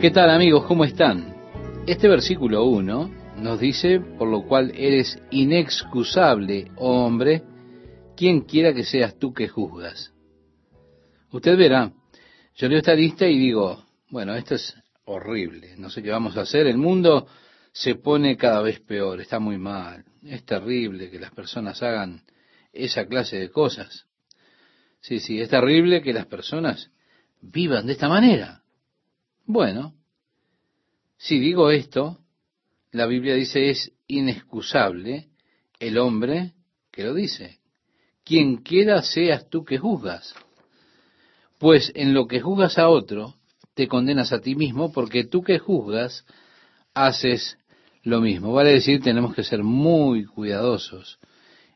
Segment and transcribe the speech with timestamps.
[0.00, 0.64] ¿Qué tal amigos?
[0.64, 1.36] ¿Cómo están?
[1.86, 7.42] Este versículo 1 nos dice, por lo cual eres inexcusable, oh hombre,
[8.16, 10.14] quien quiera que seas tú que juzgas.
[11.30, 11.92] Usted verá,
[12.54, 14.74] yo leo esta lista y digo, bueno, esto es
[15.04, 17.26] horrible, no sé qué vamos a hacer, el mundo
[17.70, 22.22] se pone cada vez peor, está muy mal, es terrible que las personas hagan
[22.72, 24.06] esa clase de cosas.
[25.02, 26.90] Sí, sí, es terrible que las personas
[27.42, 28.59] vivan de esta manera.
[29.46, 29.94] Bueno,
[31.16, 32.18] si digo esto,
[32.92, 35.28] la Biblia dice es inexcusable
[35.78, 36.54] el hombre
[36.90, 37.58] que lo dice.
[38.24, 40.34] Quien quiera seas tú que juzgas.
[41.58, 43.34] Pues en lo que juzgas a otro,
[43.74, 46.24] te condenas a ti mismo, porque tú que juzgas,
[46.94, 47.58] haces
[48.02, 48.52] lo mismo.
[48.52, 51.18] Vale decir, tenemos que ser muy cuidadosos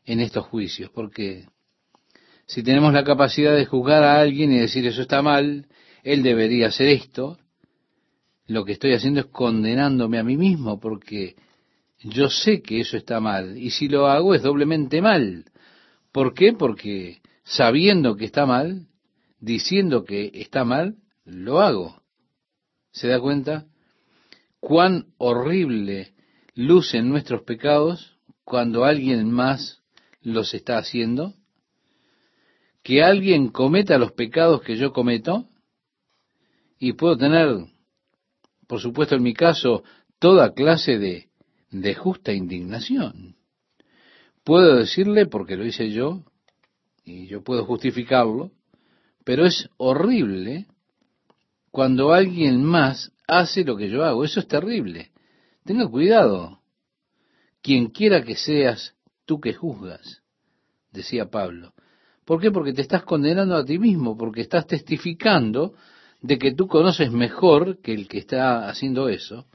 [0.05, 1.47] en estos juicios, porque
[2.45, 5.67] si tenemos la capacidad de juzgar a alguien y decir eso está mal,
[6.03, 7.39] él debería hacer esto,
[8.47, 11.35] lo que estoy haciendo es condenándome a mí mismo, porque
[11.99, 15.45] yo sé que eso está mal, y si lo hago es doblemente mal.
[16.11, 16.53] ¿Por qué?
[16.53, 18.87] Porque sabiendo que está mal,
[19.39, 22.01] diciendo que está mal, lo hago.
[22.91, 23.65] ¿Se da cuenta?
[24.59, 26.13] Cuán horrible
[26.53, 29.83] lucen nuestros pecados cuando alguien más
[30.21, 31.33] los está haciendo.
[32.83, 35.49] Que alguien cometa los pecados que yo cometo
[36.79, 37.65] y puedo tener,
[38.67, 39.83] por supuesto en mi caso,
[40.19, 41.29] toda clase de,
[41.71, 43.35] de justa indignación.
[44.43, 46.23] Puedo decirle, porque lo hice yo,
[47.03, 48.51] y yo puedo justificarlo,
[49.23, 50.67] pero es horrible
[51.71, 54.23] cuando alguien más hace lo que yo hago.
[54.23, 55.11] Eso es terrible.
[55.63, 56.61] Tenga cuidado.
[57.61, 60.21] Quien quiera que seas, tú que juzgas,
[60.91, 61.73] decía Pablo.
[62.23, 62.51] ¿Por qué?
[62.51, 65.73] Porque te estás condenando a ti mismo, porque estás testificando
[66.25, 69.45] de que tú conoces mejor que el que está haciendo eso,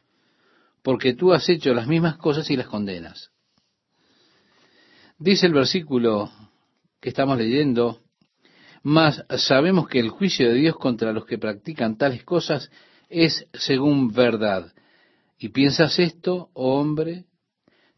[0.83, 3.33] porque tú has hecho las mismas cosas y las condenas.
[5.19, 6.31] Dice el versículo
[7.01, 7.99] que estamos leyendo,
[8.85, 12.71] mas sabemos que el juicio de Dios contra los que practican tales cosas
[13.09, 14.73] es según verdad.
[15.39, 17.25] ¿Y piensas esto, oh hombre?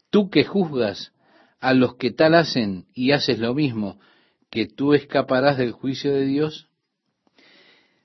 [0.09, 1.13] Tú que juzgas
[1.61, 4.01] a los que tal hacen y haces lo mismo,
[4.51, 6.72] que tú escaparás del juicio de Dios?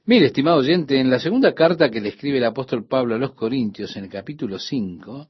[0.08, 3.34] Mire, estimado oyente, en la segunda carta que le escribe el apóstol Pablo a los
[3.34, 5.28] Corintios, en el capítulo 5,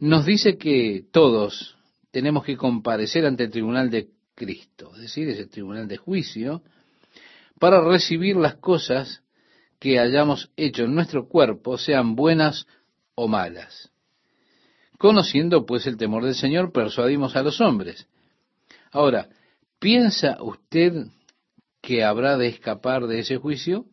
[0.00, 1.78] nos dice que todos
[2.10, 6.62] tenemos que comparecer ante el tribunal de Cristo, es decir, ese tribunal de juicio,
[7.58, 9.22] para recibir las cosas
[9.78, 12.66] que hayamos hecho en nuestro cuerpo, sean buenas
[13.14, 13.90] o malas.
[14.98, 18.06] Conociendo pues el temor del Señor, persuadimos a los hombres.
[18.92, 19.30] Ahora,
[19.78, 21.06] ¿piensa usted
[21.86, 23.86] que habrá de escapar de ese juicio?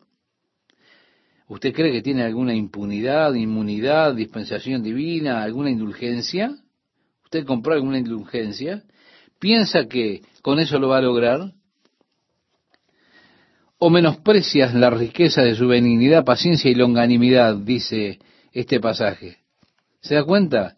[1.46, 6.56] ¿Usted cree que tiene alguna impunidad, inmunidad, dispensación divina, alguna indulgencia?
[7.22, 8.82] ¿Usted compró alguna indulgencia?
[9.38, 11.52] ¿Piensa que con eso lo va a lograr?
[13.78, 17.54] ¿O menosprecias la riqueza de su benignidad, paciencia y longanimidad?
[17.58, 18.18] Dice
[18.50, 19.36] este pasaje.
[20.00, 20.74] ¿Se da cuenta?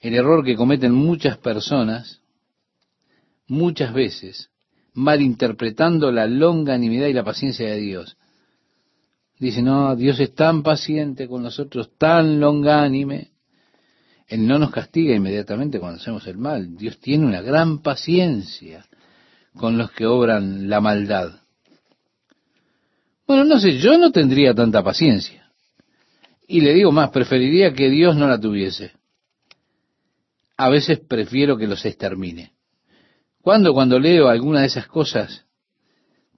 [0.00, 2.20] El error que cometen muchas personas,
[3.46, 4.50] muchas veces,
[4.98, 8.16] malinterpretando la longanimidad y la paciencia de Dios.
[9.38, 13.30] Dice, no, Dios es tan paciente con nosotros, tan longánime.
[14.26, 16.76] Él no nos castiga inmediatamente cuando hacemos el mal.
[16.76, 18.84] Dios tiene una gran paciencia
[19.54, 21.30] con los que obran la maldad.
[23.26, 25.50] Bueno, no sé, yo no tendría tanta paciencia.
[26.48, 28.92] Y le digo más, preferiría que Dios no la tuviese.
[30.56, 32.57] A veces prefiero que los extermine.
[33.42, 35.46] Cuando cuando leo alguna de esas cosas,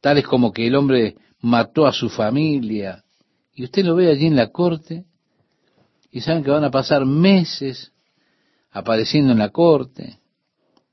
[0.00, 3.04] tales como que el hombre mató a su familia,
[3.54, 5.04] y usted lo ve allí en la corte,
[6.10, 7.92] y saben que van a pasar meses
[8.70, 10.18] apareciendo en la corte,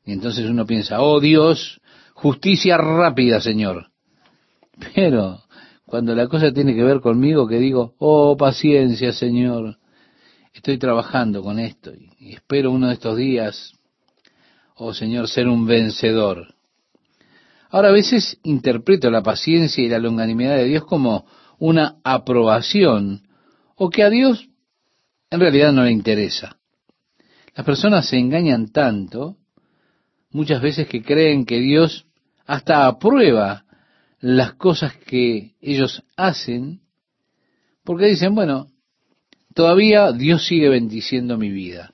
[0.06, 1.81] y entonces uno piensa, oh Dios,
[2.13, 3.91] justicia rápida, Señor.
[4.95, 5.41] Pero
[5.85, 9.77] cuando la cosa tiene que ver conmigo, que digo, oh paciencia, Señor,
[10.54, 13.74] estoy trabajando con esto, y espero uno de estos días,
[14.77, 16.53] oh Señor, ser un vencedor.
[17.69, 21.25] Ahora a veces interpreto la paciencia y la longanimidad de Dios como
[21.59, 23.27] una aprobación
[23.75, 24.47] o que a Dios
[25.29, 26.57] en realidad no le interesa.
[27.56, 29.38] Las personas se engañan tanto
[30.31, 32.06] muchas veces que creen que Dios
[32.45, 33.65] hasta aprueba
[34.19, 36.81] las cosas que ellos hacen
[37.83, 38.68] porque dicen, bueno,
[39.53, 41.94] todavía Dios sigue bendiciendo mi vida.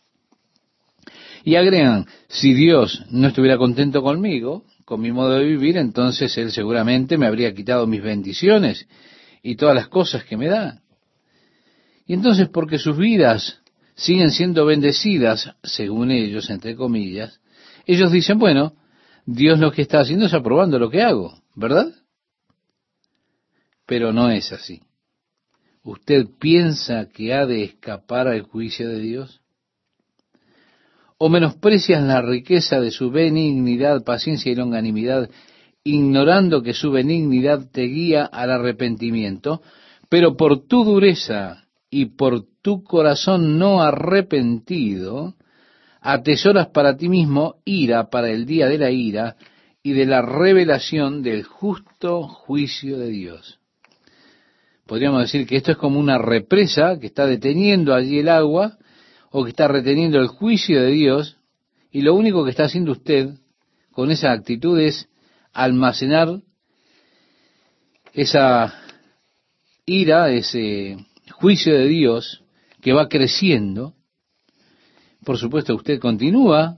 [1.43, 6.51] Y agregan, si Dios no estuviera contento conmigo, con mi modo de vivir, entonces Él
[6.51, 8.87] seguramente me habría quitado mis bendiciones
[9.41, 10.81] y todas las cosas que me da.
[12.05, 13.61] Y entonces, porque sus vidas
[13.95, 17.41] siguen siendo bendecidas, según ellos, entre comillas,
[17.85, 18.73] ellos dicen, bueno,
[19.25, 21.93] Dios lo que está haciendo es aprobando lo que hago, ¿verdad?
[23.85, 24.81] Pero no es así.
[25.83, 29.42] ¿Usted piensa que ha de escapar al juicio de Dios?
[31.17, 35.29] ¿O menosprecias la riqueza de su benignidad, paciencia y longanimidad,
[35.83, 39.61] ignorando que su benignidad te guía al arrepentimiento,
[40.09, 45.35] pero por tu dureza y por tu corazón no arrepentido,
[46.01, 49.35] atesoras para ti mismo ira para el día de la ira
[49.83, 53.59] y de la revelación del justo juicio de Dios.
[54.85, 58.77] Podríamos decir que esto es como una represa que está deteniendo allí el agua
[59.35, 61.37] o que está reteniendo el juicio de Dios
[61.91, 63.31] y lo único que está haciendo usted
[63.91, 65.09] con esa actitud es
[65.51, 66.39] almacenar
[68.13, 68.71] esa
[69.87, 70.97] ira, ese
[71.31, 72.43] juicio de Dios
[72.79, 73.95] que va creciendo.
[75.25, 76.77] Por supuesto, usted continúa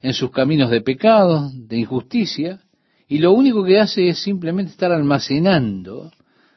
[0.00, 2.64] en sus caminos de pecado, de injusticia,
[3.06, 6.10] y lo único que hace es simplemente estar almacenando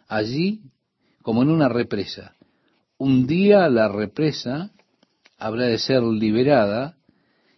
[0.07, 0.61] allí
[1.21, 2.35] como en una represa.
[2.97, 4.71] Un día la represa
[5.37, 6.97] habrá de ser liberada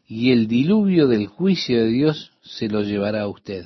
[0.08, 3.66] y el diluvio del juicio de Dios se lo llevará a usted.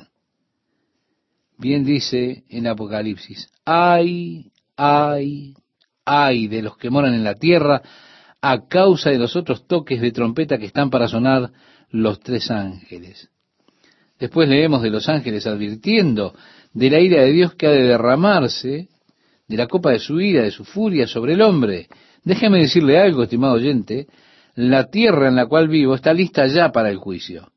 [1.57, 5.53] Bien dice en Apocalipsis, ay, ay,
[6.05, 7.81] ay de los que moran en la tierra
[8.41, 11.51] a causa de los otros toques de trompeta que están para sonar
[11.91, 13.29] los tres ángeles.
[14.19, 16.33] Después leemos de los ángeles advirtiendo
[16.73, 18.87] de la ira de Dios que ha de derramarse
[19.47, 21.87] de la copa de su ira, de su furia sobre el hombre.
[22.23, 24.07] Déjeme decirle algo, estimado oyente,
[24.55, 27.51] la tierra en la cual vivo está lista ya para el juicio.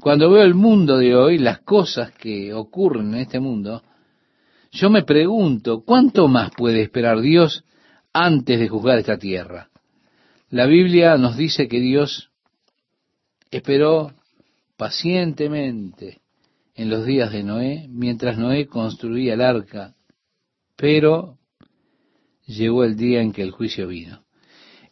[0.00, 3.82] Cuando veo el mundo de hoy, las cosas que ocurren en este mundo,
[4.70, 7.64] yo me pregunto, ¿cuánto más puede esperar Dios
[8.12, 9.70] antes de juzgar esta tierra?
[10.50, 12.30] La Biblia nos dice que Dios
[13.50, 14.12] esperó
[14.76, 16.20] pacientemente
[16.74, 19.94] en los días de Noé, mientras Noé construía el arca
[20.78, 21.37] pero
[22.48, 24.22] llegó el día en que el juicio vino.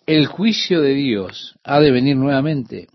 [0.07, 2.87] El juicio de Dios ha de venir nuevamente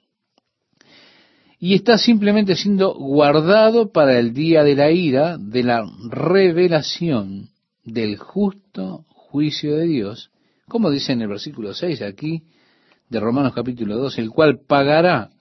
[1.59, 7.49] y está simplemente siendo guardado para el día de la ira, de la revelación
[7.83, 10.31] del justo juicio de Dios,
[10.67, 12.43] como dice en el versículo 6 aquí
[13.09, 15.31] de Romanos capítulo 2, el cual pagará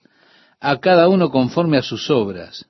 [0.59, 2.67] a cada uno conforme a sus obras.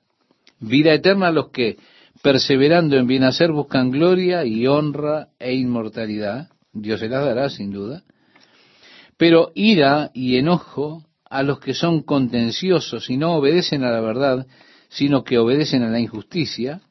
[0.60, 1.76] Vida eterna a los que
[2.22, 6.48] perseverando en bien hacer, buscan gloria y honra e inmortalidad.
[6.72, 8.04] Dios se las dará, sin duda.
[9.16, 14.46] Pero ira y enojo a los que son contenciosos y no obedecen a la verdad,
[14.88, 16.82] sino que obedecen a la injusticia,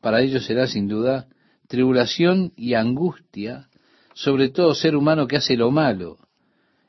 [0.00, 1.26] para ellos será sin duda
[1.66, 3.68] tribulación y angustia,
[4.14, 6.18] sobre todo ser humano que hace lo malo,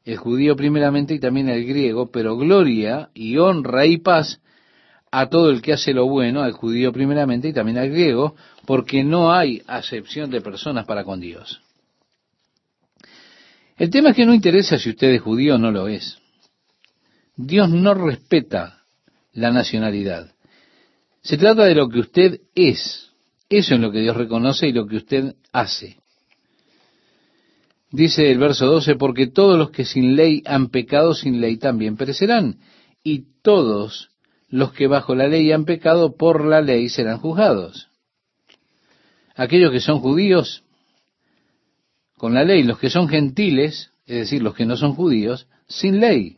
[0.06, 4.40] el judío primeramente y también el griego, pero gloria y honra y paz
[5.12, 9.04] a todo el que hace lo bueno, al judío primeramente y también al griego, porque
[9.04, 11.62] no hay acepción de personas para con Dios.
[13.78, 16.18] El tema es que no interesa si usted es judío o no lo es.
[17.36, 18.82] Dios no respeta
[19.34, 20.32] la nacionalidad.
[21.22, 23.12] Se trata de lo que usted es.
[23.50, 25.98] Eso es lo que Dios reconoce y lo que usted hace.
[27.92, 31.96] Dice el verso 12, porque todos los que sin ley han pecado sin ley también
[31.96, 32.60] perecerán,
[33.04, 34.10] y todos
[34.50, 37.90] los que bajo la ley han pecado por la ley serán juzgados.
[39.36, 40.64] Aquellos que son judíos
[42.18, 46.00] con la ley, los que son gentiles, es decir, los que no son judíos, sin
[46.00, 46.38] ley,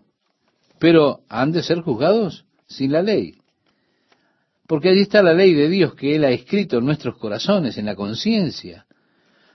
[0.80, 3.36] pero han de ser juzgados sin la ley.
[4.68, 7.86] Porque allí está la ley de Dios que Él ha escrito en nuestros corazones, en
[7.86, 8.86] la conciencia.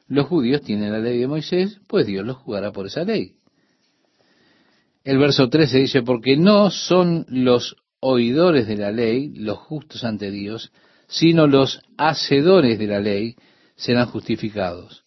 [0.08, 3.34] Los judíos tienen la ley de Moisés, pues Dios los juzgará por esa ley.
[5.04, 10.30] El verso 13 dice, porque no son los oidores de la ley, los justos ante
[10.30, 10.70] Dios,
[11.08, 13.34] sino los hacedores de la ley
[13.76, 15.04] serán justificados.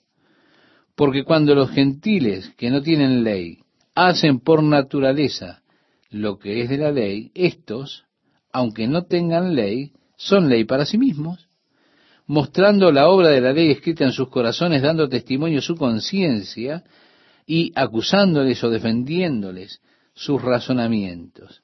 [0.96, 3.60] Porque cuando los gentiles que no tienen ley
[3.94, 5.62] hacen por naturaleza
[6.10, 8.06] lo que es de la ley, estos,
[8.52, 11.48] aunque no tengan ley, son ley para sí mismos,
[12.26, 16.84] mostrando la obra de la ley escrita en sus corazones, dando testimonio su conciencia
[17.46, 19.82] y acusándoles o defendiéndoles
[20.16, 21.62] sus razonamientos.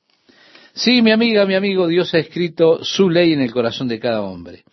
[0.73, 4.21] Sí, mi amiga, mi amigo, Dios ha escrito su ley en el corazón de cada
[4.21, 4.63] hombre.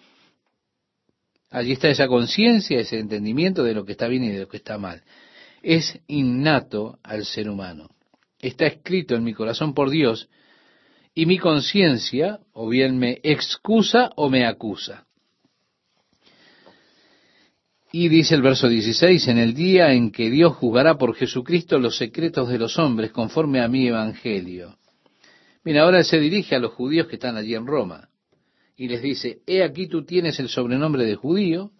[1.50, 4.56] Allí está esa conciencia, ese entendimiento de lo que está bien y de lo que
[4.56, 5.02] está mal.
[5.62, 7.90] Es innato al ser humano.
[8.38, 10.30] Está escrito en mi corazón por Dios
[11.14, 15.04] y mi conciencia o bien me excusa o me acusa.
[17.92, 21.96] Y dice el verso 16, en el día en que Dios juzgará por Jesucristo los
[21.96, 24.78] secretos de los hombres conforme a mi evangelio.
[25.64, 28.08] Mira, ahora se dirige a los judíos que están allí en Roma
[28.76, 31.70] y les dice, he aquí tú tienes el sobrenombre de judío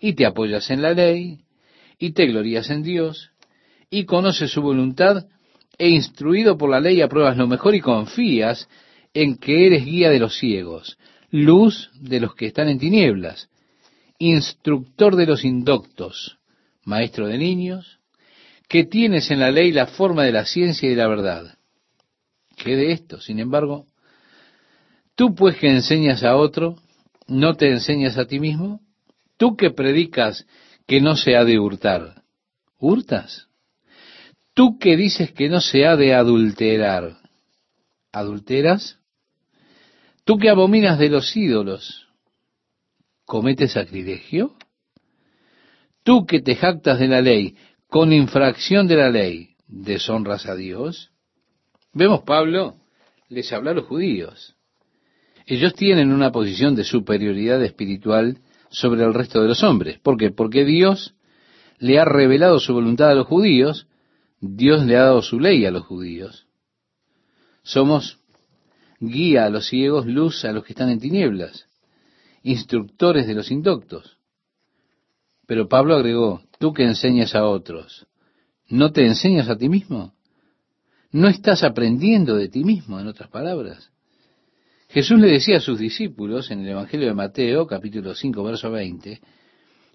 [0.00, 1.40] y te apoyas en la ley
[1.98, 3.30] y te glorías en Dios
[3.90, 5.26] y conoces su voluntad
[5.76, 8.66] e instruido por la ley apruebas lo mejor y confías
[9.12, 10.98] en que eres guía de los ciegos,
[11.30, 13.50] luz de los que están en tinieblas,
[14.18, 16.38] instructor de los indoctos,
[16.84, 17.98] maestro de niños,
[18.68, 21.58] que tienes en la ley la forma de la ciencia y de la verdad.
[22.62, 23.20] ¿Qué de esto?
[23.20, 23.88] Sin embargo,
[25.16, 26.76] tú pues que enseñas a otro,
[27.26, 28.80] ¿no te enseñas a ti mismo?
[29.36, 30.46] Tú que predicas
[30.86, 32.22] que no se ha de hurtar,
[32.78, 33.48] ¿hurtas?
[34.54, 37.16] Tú que dices que no se ha de adulterar,
[38.12, 39.00] ¿adulteras?
[40.24, 42.06] Tú que abominas de los ídolos,
[43.24, 44.54] ¿cometes sacrilegio?
[46.04, 47.56] Tú que te jactas de la ley,
[47.88, 51.11] con infracción de la ley, ¿deshonras a Dios?
[51.92, 52.76] Vemos Pablo
[53.28, 54.56] les habla a los judíos.
[55.46, 58.38] Ellos tienen una posición de superioridad espiritual
[58.70, 59.98] sobre el resto de los hombres.
[59.98, 60.30] ¿Por qué?
[60.30, 61.14] Porque Dios
[61.78, 63.86] le ha revelado su voluntad a los judíos,
[64.40, 66.46] Dios le ha dado su ley a los judíos.
[67.62, 68.18] Somos
[69.00, 71.66] guía a los ciegos, luz a los que están en tinieblas,
[72.42, 74.18] instructores de los indoctos.
[75.46, 78.06] Pero Pablo agregó, tú que enseñas a otros,
[78.68, 80.14] ¿no te enseñas a ti mismo?
[81.12, 83.90] ¿No estás aprendiendo de ti mismo, en otras palabras?
[84.88, 89.20] Jesús le decía a sus discípulos en el Evangelio de Mateo, capítulo 5, verso 20,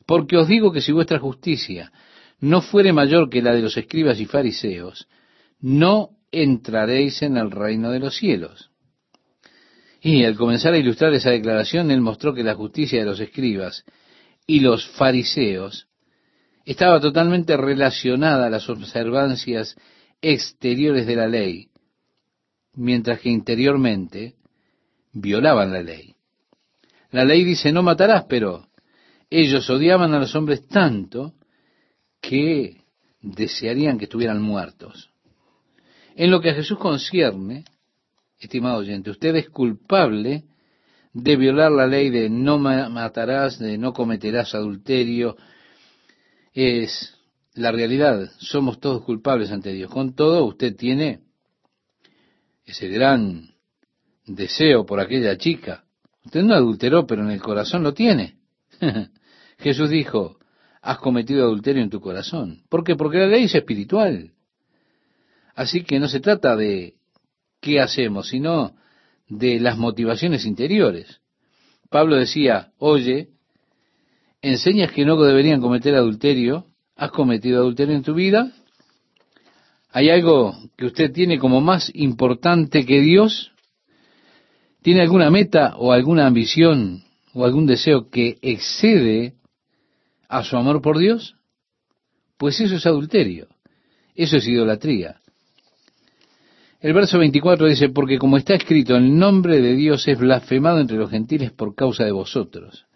[0.06, 1.92] porque os digo que si vuestra justicia
[2.40, 5.08] no fuere mayor que la de los escribas y fariseos,
[5.60, 8.70] no entraréis en el reino de los cielos.
[10.02, 13.86] Y al comenzar a ilustrar esa declaración, él mostró que la justicia de los escribas
[14.46, 15.88] y los fariseos
[16.64, 19.76] estaba totalmente relacionada a las observancias
[20.22, 21.70] exteriores de la ley,
[22.74, 24.36] mientras que interiormente
[25.14, 26.16] violaban la ley.
[27.12, 28.68] La ley dice no matarás, pero
[29.30, 31.34] ellos odiaban a los hombres tanto
[32.22, 32.84] que
[33.22, 35.12] desearían que estuvieran muertos.
[36.16, 37.66] En lo que a Jesús concierne,
[38.40, 40.46] estimado oyente, usted es culpable
[41.14, 45.36] de violar la ley de no matarás, de no cometerás adulterio.
[46.54, 47.17] Es
[47.58, 49.92] la realidad, somos todos culpables ante Dios.
[49.92, 51.22] Con todo, usted tiene
[52.66, 53.50] ese gran
[54.26, 55.86] deseo por aquella chica.
[56.26, 58.38] Usted no adulteró, pero en el corazón lo tiene.
[59.58, 60.38] Jesús dijo,
[60.82, 62.64] has cometido adulterio en tu corazón.
[62.70, 62.96] ¿Por qué?
[62.96, 64.34] Porque la ley es espiritual.
[65.56, 66.96] Así que no se trata de
[67.60, 68.76] qué hacemos, sino
[69.28, 71.22] de las motivaciones interiores.
[71.90, 73.30] Pablo decía, oye,
[74.42, 78.52] enseñas que no deberían cometer adulterio, has cometido adulterio en tu vida,
[79.92, 83.52] hay algo que usted tiene como más importante que Dios,
[84.82, 89.36] tiene alguna meta o alguna ambición o algún deseo que excede
[90.28, 91.36] a su amor por Dios,
[92.38, 93.48] pues eso es adulterio,
[94.16, 95.22] eso es idolatría.
[96.80, 100.98] El verso 24 dice, porque como está escrito, el nombre de Dios es blasfemado entre
[100.98, 102.87] los gentiles por causa de vosotros.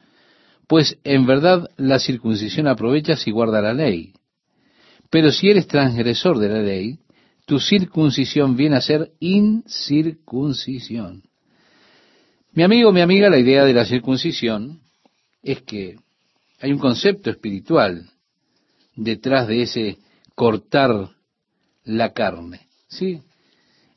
[0.71, 4.13] Pues en verdad la circuncisión aprovecha si guarda la ley.
[5.09, 6.99] Pero si eres transgresor de la ley,
[7.45, 11.23] tu circuncisión viene a ser incircuncisión.
[12.53, 14.79] Mi amigo, mi amiga, la idea de la circuncisión
[15.43, 15.97] es que
[16.61, 18.09] hay un concepto espiritual
[18.95, 19.97] detrás de ese
[20.35, 21.09] cortar
[21.83, 22.69] la carne.
[22.87, 23.19] ¿Sí?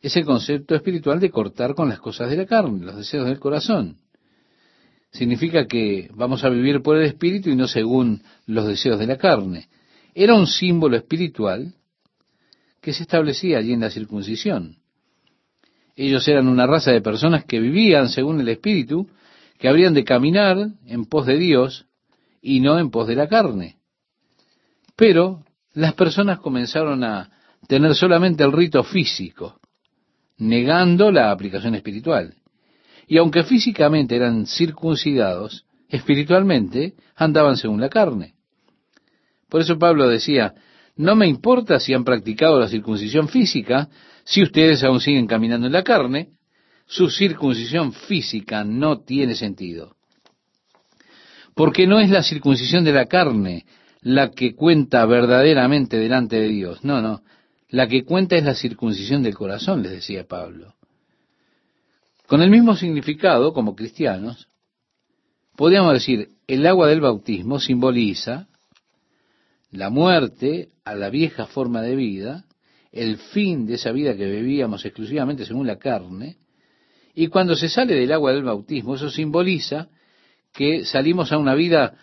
[0.02, 4.00] ese concepto espiritual de cortar con las cosas de la carne, los deseos del corazón.
[5.14, 9.16] Significa que vamos a vivir por el espíritu y no según los deseos de la
[9.16, 9.68] carne.
[10.12, 11.72] Era un símbolo espiritual
[12.80, 14.78] que se establecía allí en la circuncisión.
[15.94, 19.08] Ellos eran una raza de personas que vivían según el espíritu,
[19.56, 21.86] que habrían de caminar en pos de Dios
[22.42, 23.76] y no en pos de la carne.
[24.96, 25.44] Pero
[25.74, 27.30] las personas comenzaron a
[27.68, 29.60] tener solamente el rito físico
[30.38, 32.34] negando la aplicación espiritual.
[33.06, 38.34] Y aunque físicamente eran circuncidados, espiritualmente andaban según la carne.
[39.48, 40.54] Por eso Pablo decía,
[40.96, 43.88] no me importa si han practicado la circuncisión física,
[44.24, 46.30] si ustedes aún siguen caminando en la carne,
[46.86, 49.96] su circuncisión física no tiene sentido.
[51.54, 53.64] Porque no es la circuncisión de la carne
[54.02, 56.84] la que cuenta verdaderamente delante de Dios.
[56.84, 57.22] No, no.
[57.70, 60.74] La que cuenta es la circuncisión del corazón, les decía Pablo.
[62.26, 64.48] Con el mismo significado, como cristianos,
[65.56, 68.48] podríamos decir, el agua del bautismo simboliza
[69.70, 72.44] la muerte a la vieja forma de vida,
[72.92, 76.36] el fin de esa vida que bebíamos exclusivamente según la carne,
[77.14, 79.88] y cuando se sale del agua del bautismo, eso simboliza
[80.52, 81.94] que salimos a una vida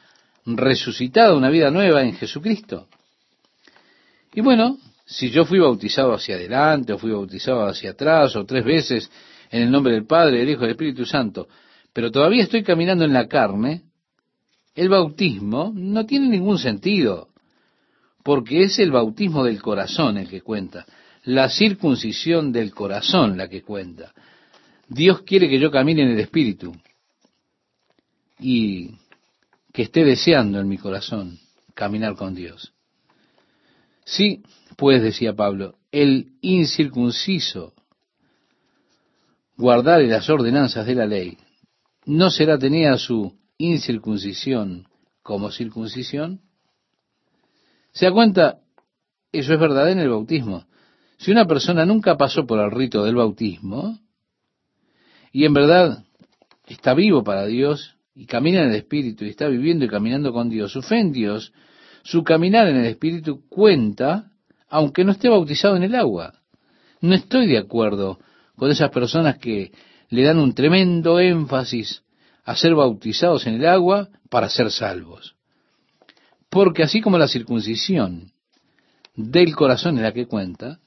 [0.46, 2.88] resucitada, una vida nueva en Jesucristo.
[4.34, 8.64] Y bueno, si yo fui bautizado hacia adelante, o fui bautizado hacia atrás, o tres
[8.64, 9.12] veces
[9.52, 11.48] en el nombre del Padre, del Hijo y del Espíritu Santo,
[11.94, 13.84] pero todavía estoy caminando en la carne,
[14.74, 17.28] el bautismo no tiene ningún sentido,
[18.24, 20.86] porque es el bautismo del corazón el que cuenta,
[21.26, 24.14] la circuncisión del corazón la que cuenta.
[24.88, 26.74] Dios quiere que yo camine en el Espíritu
[28.40, 28.96] y
[29.74, 31.40] que esté deseando en mi corazón
[31.74, 32.74] caminar con Dios.
[34.06, 34.44] Sí,
[34.78, 37.74] pues decía Pablo, el incircunciso
[39.58, 41.38] guardar las ordenanzas de la ley,
[42.06, 44.88] ¿no será tenida su incircuncisión
[45.22, 46.42] como circuncisión?
[47.92, 48.60] ¿Se da cuenta?
[49.32, 50.66] Eso es verdad en el bautismo.
[51.18, 54.00] Si una persona nunca pasó por el rito del bautismo,
[55.32, 56.04] y en verdad
[56.68, 60.50] está vivo para Dios, y camina en el Espíritu, y está viviendo y caminando con
[60.50, 61.54] Dios, su fe en Dios,
[62.04, 64.32] su caminar en el Espíritu cuenta,
[64.68, 66.34] aunque no esté bautizado en el agua.
[67.02, 68.20] No estoy de acuerdo
[68.62, 69.72] con esas personas que
[70.10, 72.04] le dan un tremendo énfasis
[72.44, 75.36] a ser bautizados en el agua para ser salvos.
[76.48, 78.34] Porque así como la circuncisión
[79.16, 80.78] del corazón es la que cuenta,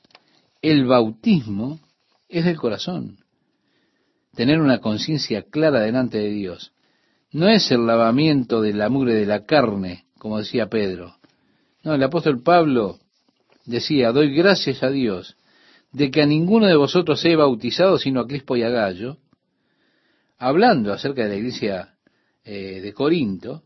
[0.62, 1.80] el bautismo
[2.28, 3.18] es del corazón.
[4.36, 6.74] Tener una conciencia clara delante de Dios.
[7.32, 11.16] No es el lavamiento de la mugre de la carne, como decía Pedro.
[11.82, 13.00] No, el apóstol Pablo
[13.66, 15.36] decía, doy gracias a Dios
[15.94, 19.18] de que a ninguno de vosotros he bautizado sino a Crispo y a Gallo,
[20.36, 21.94] hablando acerca de la iglesia
[22.44, 23.62] eh, de Corinto,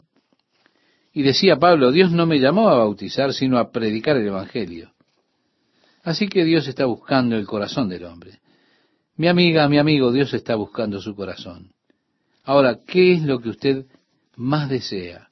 [1.14, 4.92] y decía Pablo, Dios no me llamó a bautizar, sino a predicar el Evangelio.
[6.02, 8.40] Así que Dios está buscando el corazón del hombre.
[9.16, 11.72] Mi amiga, mi amigo, Dios está buscando su corazón.
[12.44, 13.86] Ahora, ¿qué es lo que usted
[14.36, 15.30] más desea?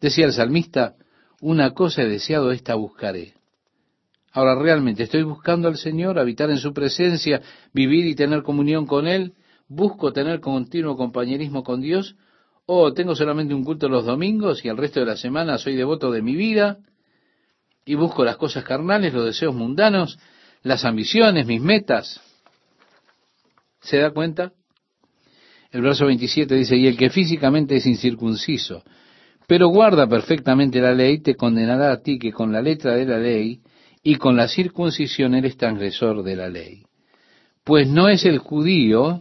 [0.00, 0.94] Decía el salmista,
[1.40, 3.34] una cosa he deseado, esta buscaré.
[4.32, 9.08] Ahora, realmente, ¿estoy buscando al Señor, habitar en su presencia, vivir y tener comunión con
[9.08, 9.34] Él?
[9.68, 12.16] ¿Busco tener continuo compañerismo con Dios?
[12.66, 16.12] ¿O tengo solamente un culto los domingos y el resto de la semana soy devoto
[16.12, 16.78] de mi vida?
[17.84, 20.18] Y busco las cosas carnales, los deseos mundanos,
[20.62, 22.20] las ambiciones, mis metas.
[23.80, 24.52] ¿Se da cuenta?
[25.72, 28.82] El verso 27 dice, y el que físicamente es incircunciso,
[29.48, 33.18] pero guarda perfectamente la ley, te condenará a ti que con la letra de la
[33.18, 33.60] ley
[34.02, 36.84] y con la circuncisión eres transgresor de la ley.
[37.64, 39.18] Pues no es el judío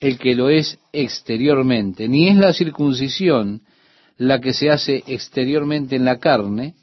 [0.00, 3.62] el que lo es exteriormente, ni es la circuncisión
[4.16, 6.74] la que se hace exteriormente en la carne,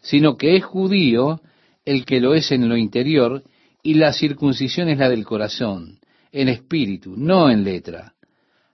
[0.00, 1.40] sino que es judío
[1.84, 3.42] el que lo es en lo interior,
[3.82, 5.98] y la circuncisión es la del corazón,
[6.30, 8.14] en espíritu, no en letra,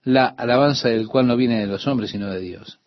[0.05, 2.79] la alabanza del cual no viene de los hombres, sino de Dios.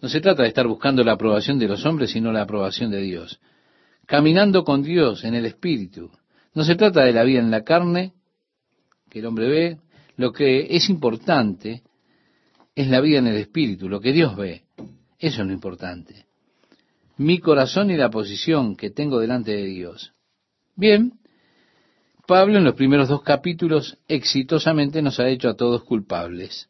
[0.00, 3.02] No se trata de estar buscando la aprobación de los hombres, sino la aprobación de
[3.02, 3.40] Dios.
[4.10, 6.10] Caminando con Dios en el espíritu.
[6.52, 8.12] No se trata de la vida en la carne,
[9.08, 9.78] que el hombre ve,
[10.16, 11.84] lo que es importante
[12.74, 14.64] es la vida en el Espíritu, lo que Dios ve.
[15.16, 16.26] Eso es lo importante.
[17.18, 20.12] Mi corazón y la posición que tengo delante de Dios.
[20.74, 21.12] Bien,
[22.26, 26.68] Pablo en los primeros dos capítulos exitosamente nos ha hecho a todos culpables.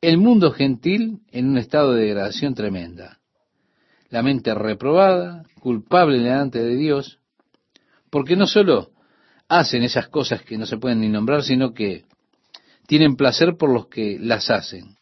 [0.00, 3.18] El mundo gentil en un estado de degradación tremenda.
[4.16, 7.18] La mente reprobada, culpable delante de Dios,
[8.08, 8.92] porque no solo
[9.46, 12.06] hacen esas cosas que no se pueden ni nombrar, sino que
[12.86, 14.96] tienen placer por los que las hacen.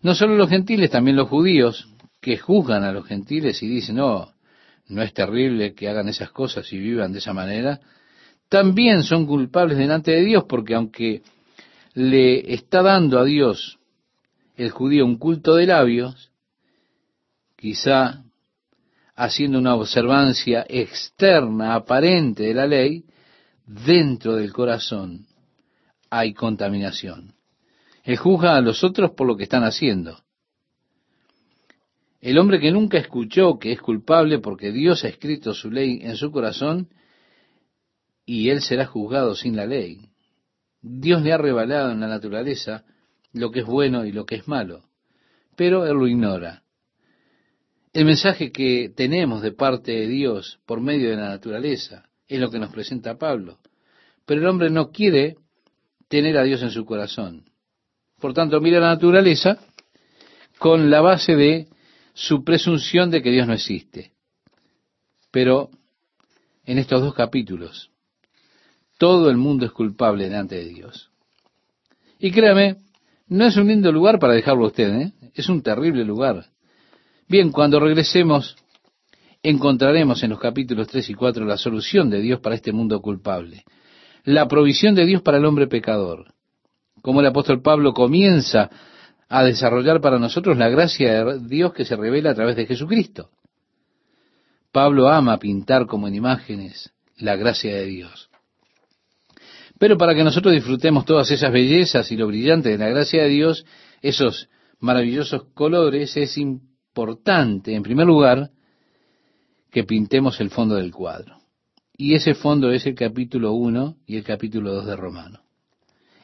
[0.00, 1.86] No solo los gentiles, también los judíos,
[2.22, 4.32] que juzgan a los gentiles y dicen, no,
[4.88, 7.78] no es terrible que hagan esas cosas y vivan de esa manera,
[8.48, 11.20] también son culpables delante de Dios, porque aunque
[11.92, 13.78] le está dando a Dios
[14.56, 16.29] el judío un culto de labios,
[17.60, 18.24] quizá
[19.14, 23.04] haciendo una observancia externa, aparente de la ley,
[23.66, 25.26] dentro del corazón
[26.08, 27.34] hay contaminación.
[28.02, 30.18] Él juzga a los otros por lo que están haciendo.
[32.20, 36.16] El hombre que nunca escuchó que es culpable porque Dios ha escrito su ley en
[36.16, 36.88] su corazón
[38.24, 40.10] y él será juzgado sin la ley.
[40.80, 42.84] Dios le ha revelado en la naturaleza
[43.32, 44.82] lo que es bueno y lo que es malo,
[45.56, 46.62] pero él lo ignora.
[47.92, 52.50] El mensaje que tenemos de parte de Dios por medio de la naturaleza es lo
[52.50, 53.58] que nos presenta Pablo.
[54.26, 55.36] Pero el hombre no quiere
[56.08, 57.50] tener a Dios en su corazón.
[58.20, 59.58] Por tanto, mira la naturaleza
[60.58, 61.68] con la base de
[62.14, 64.12] su presunción de que Dios no existe.
[65.32, 65.70] Pero
[66.64, 67.90] en estos dos capítulos,
[68.98, 71.10] todo el mundo es culpable delante de Dios.
[72.18, 72.76] Y créame,
[73.26, 75.12] no es un lindo lugar para dejarlo usted, ¿eh?
[75.34, 76.49] es un terrible lugar.
[77.30, 78.56] Bien, cuando regresemos,
[79.40, 83.62] encontraremos en los capítulos 3 y 4 la solución de Dios para este mundo culpable,
[84.24, 86.34] la provisión de Dios para el hombre pecador,
[87.02, 88.68] como el apóstol Pablo comienza
[89.28, 93.30] a desarrollar para nosotros la gracia de Dios que se revela a través de Jesucristo.
[94.72, 98.28] Pablo ama pintar como en imágenes la gracia de Dios.
[99.78, 103.28] Pero para que nosotros disfrutemos todas esas bellezas y lo brillante de la gracia de
[103.28, 103.64] Dios,
[104.02, 104.48] esos
[104.80, 108.50] maravillosos colores, es importante, en primer lugar,
[109.70, 111.38] que pintemos el fondo del cuadro.
[111.96, 115.40] Y ese fondo es el capítulo 1 y el capítulo 2 de Romano.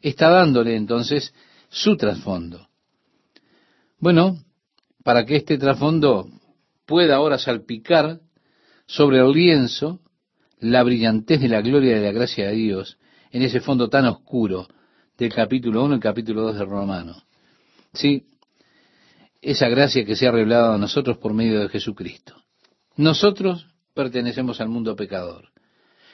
[0.03, 1.33] Está dándole entonces
[1.69, 2.69] su trasfondo.
[3.99, 4.39] Bueno,
[5.05, 6.29] para que este trasfondo
[6.87, 8.21] pueda ahora salpicar
[8.87, 10.01] sobre el lienzo
[10.59, 12.99] la brillantez de la gloria y de la gracia de Dios
[13.31, 14.67] en ese fondo tan oscuro
[15.19, 17.23] del capítulo 1 y capítulo 2 de Romano.
[17.93, 18.27] Sí,
[19.47, 22.35] esa gracia que se ha revelado a nosotros por medio de Jesucristo.
[22.97, 25.51] Nosotros pertenecemos al mundo pecador.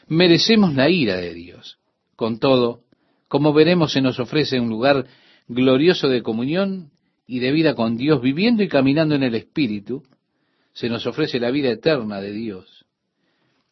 [0.07, 1.79] Merecemos la ira de Dios.
[2.15, 2.83] Con todo,
[3.29, 5.07] como veremos, se nos ofrece un lugar
[5.49, 6.91] glorioso de comunión
[7.27, 10.03] y de vida con Dios, viviendo y caminando en el Espíritu,
[10.75, 12.85] se nos ofrece la vida eterna de Dios.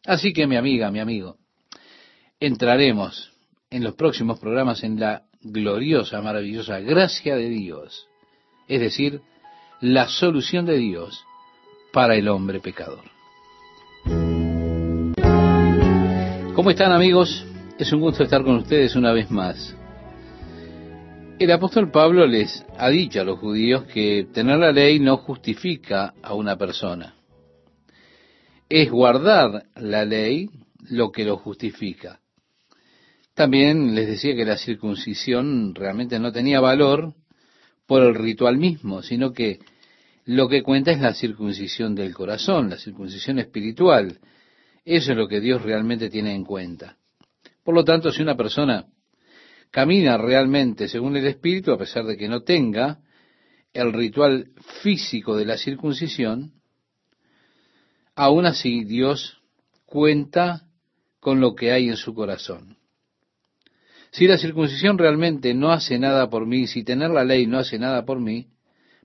[0.07, 1.37] Así que mi amiga, mi amigo,
[2.39, 3.31] entraremos
[3.69, 8.07] en los próximos programas en la gloriosa, maravillosa gracia de Dios,
[8.67, 9.21] es decir,
[9.81, 11.25] la solución de Dios
[11.91, 13.03] para el hombre pecador.
[16.53, 17.43] ¿Cómo están amigos?
[17.79, 19.75] Es un gusto estar con ustedes una vez más.
[21.39, 26.13] El apóstol Pablo les ha dicho a los judíos que tener la ley no justifica
[26.21, 27.15] a una persona.
[28.69, 30.47] Es guardar la ley
[30.91, 32.19] lo que lo justifica.
[33.33, 37.15] También les decía que la circuncisión realmente no tenía valor
[37.87, 39.59] por el ritual mismo, sino que
[40.31, 44.17] lo que cuenta es la circuncisión del corazón, la circuncisión espiritual.
[44.85, 46.97] Eso es lo que Dios realmente tiene en cuenta.
[47.65, 48.85] Por lo tanto, si una persona
[49.71, 52.99] camina realmente según el Espíritu, a pesar de que no tenga
[53.73, 56.53] el ritual físico de la circuncisión,
[58.15, 59.41] aún así Dios
[59.85, 60.63] cuenta
[61.19, 62.77] con lo que hay en su corazón.
[64.11, 67.77] Si la circuncisión realmente no hace nada por mí, si tener la ley no hace
[67.77, 68.47] nada por mí,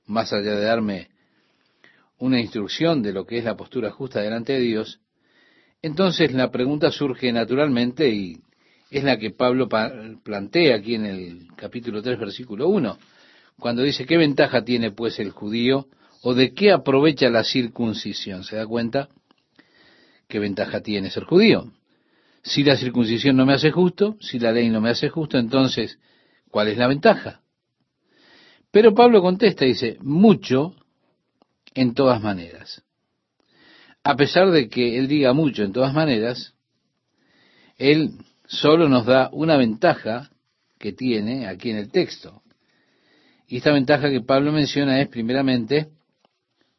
[0.05, 1.16] más allá de darme
[2.19, 5.01] una instrucción de lo que es la postura justa delante de Dios,
[5.83, 8.41] entonces la pregunta surge naturalmente y
[8.91, 12.99] es la que Pablo plantea aquí en el capítulo 3, versículo 1,
[13.59, 15.89] cuando dice, ¿qué ventaja tiene pues el judío
[16.23, 18.45] o de qué aprovecha la circuncisión?
[18.45, 19.09] ¿Se da cuenta?
[20.29, 21.73] ¿Qué ventaja tiene ser judío?
[22.43, 25.99] Si la circuncisión no me hace justo, si la ley no me hace justo, entonces,
[26.51, 27.43] ¿cuál es la ventaja?
[28.71, 30.77] Pero Pablo contesta y dice, mucho
[31.77, 32.83] en todas maneras.
[34.03, 36.55] A pesar de que él diga mucho en todas maneras,
[37.77, 38.13] él
[38.47, 40.31] solo nos da una ventaja
[40.79, 42.43] que tiene aquí en el texto.
[43.47, 45.89] Y esta ventaja que Pablo menciona es primeramente,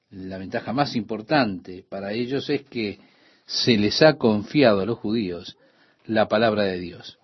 [0.09, 2.99] la ventaja más importante para ellos es que
[3.45, 5.57] se les ha confiado a los judíos
[6.05, 7.19] la palabra de Dios.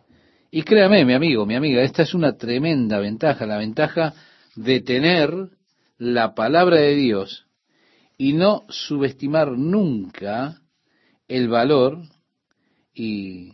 [0.51, 4.13] Y créame, mi amigo, mi amiga, esta es una tremenda ventaja, la ventaja
[4.55, 5.33] de tener
[5.97, 7.47] la palabra de Dios
[8.17, 10.61] y no subestimar nunca
[11.27, 11.99] el valor
[12.93, 13.53] y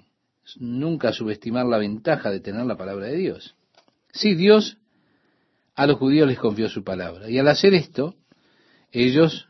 [0.57, 3.55] nunca subestimar la ventaja de tener la palabra de Dios.
[4.11, 4.77] Sí, Dios
[5.75, 7.29] a los judíos les confió su palabra.
[7.29, 8.15] Y al hacer esto,
[8.91, 9.47] ellos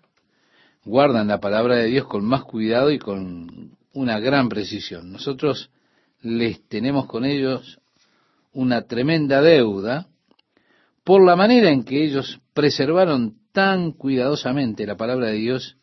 [0.86, 5.12] guardan la palabra de Dios con más cuidado y con una gran precisión.
[5.12, 5.72] Nosotros
[6.22, 7.80] les tenemos con ellos
[8.52, 10.08] una tremenda deuda
[11.04, 15.78] por la manera en que ellos preservaron tan cuidadosamente la palabra de Dios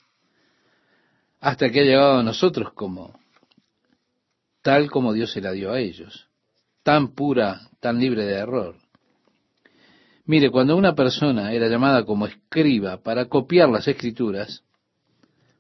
[1.41, 3.19] hasta que ha llegado a nosotros como
[4.63, 6.29] tal como Dios se la dio a ellos,
[6.83, 8.75] tan pura, tan libre de error.
[10.25, 14.65] Mire, cuando una persona era llamada como escriba para copiar las escrituras,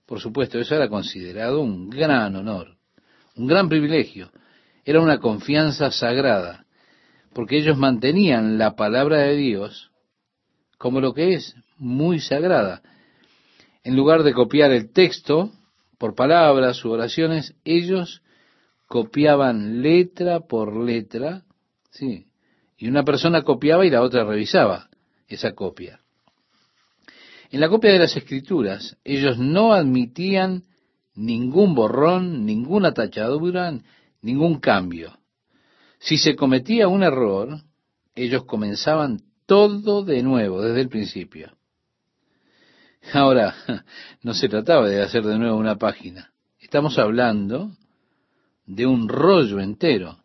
[0.06, 2.76] por supuesto, eso era considerado un gran honor,
[3.36, 4.32] un gran privilegio,
[4.84, 6.66] era una confianza sagrada,
[7.32, 9.92] porque ellos mantenían la palabra de Dios
[10.78, 12.82] como lo que es, muy sagrada.
[13.84, 15.52] En lugar de copiar el texto
[15.98, 18.22] por palabras u oraciones, ellos
[18.86, 21.44] copiaban letra por letra,
[21.90, 22.26] sí,
[22.78, 24.90] Y una persona copiaba y la otra revisaba
[25.28, 26.00] esa copia.
[27.50, 30.64] En la copia de las escrituras, ellos no admitían
[31.14, 33.72] ningún borrón, ninguna tachadura,
[34.20, 35.18] ningún cambio.
[35.98, 37.62] Si se cometía un error,
[38.14, 41.56] ellos comenzaban todo de nuevo, desde el principio.
[43.12, 43.54] Ahora,
[44.22, 46.32] no se trataba de hacer de nuevo una página.
[46.58, 47.70] Estamos hablando
[48.66, 50.18] de un rollo entero.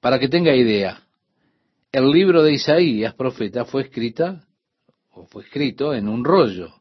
[0.00, 1.02] Para que tenga idea,
[1.92, 4.44] el libro de Isaías, profeta, fue escrita
[5.10, 6.72] o fue escrito en un rollo.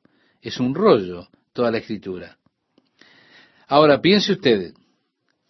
[0.42, 2.38] Es un rollo toda la escritura.
[3.68, 4.74] Ahora piense usted,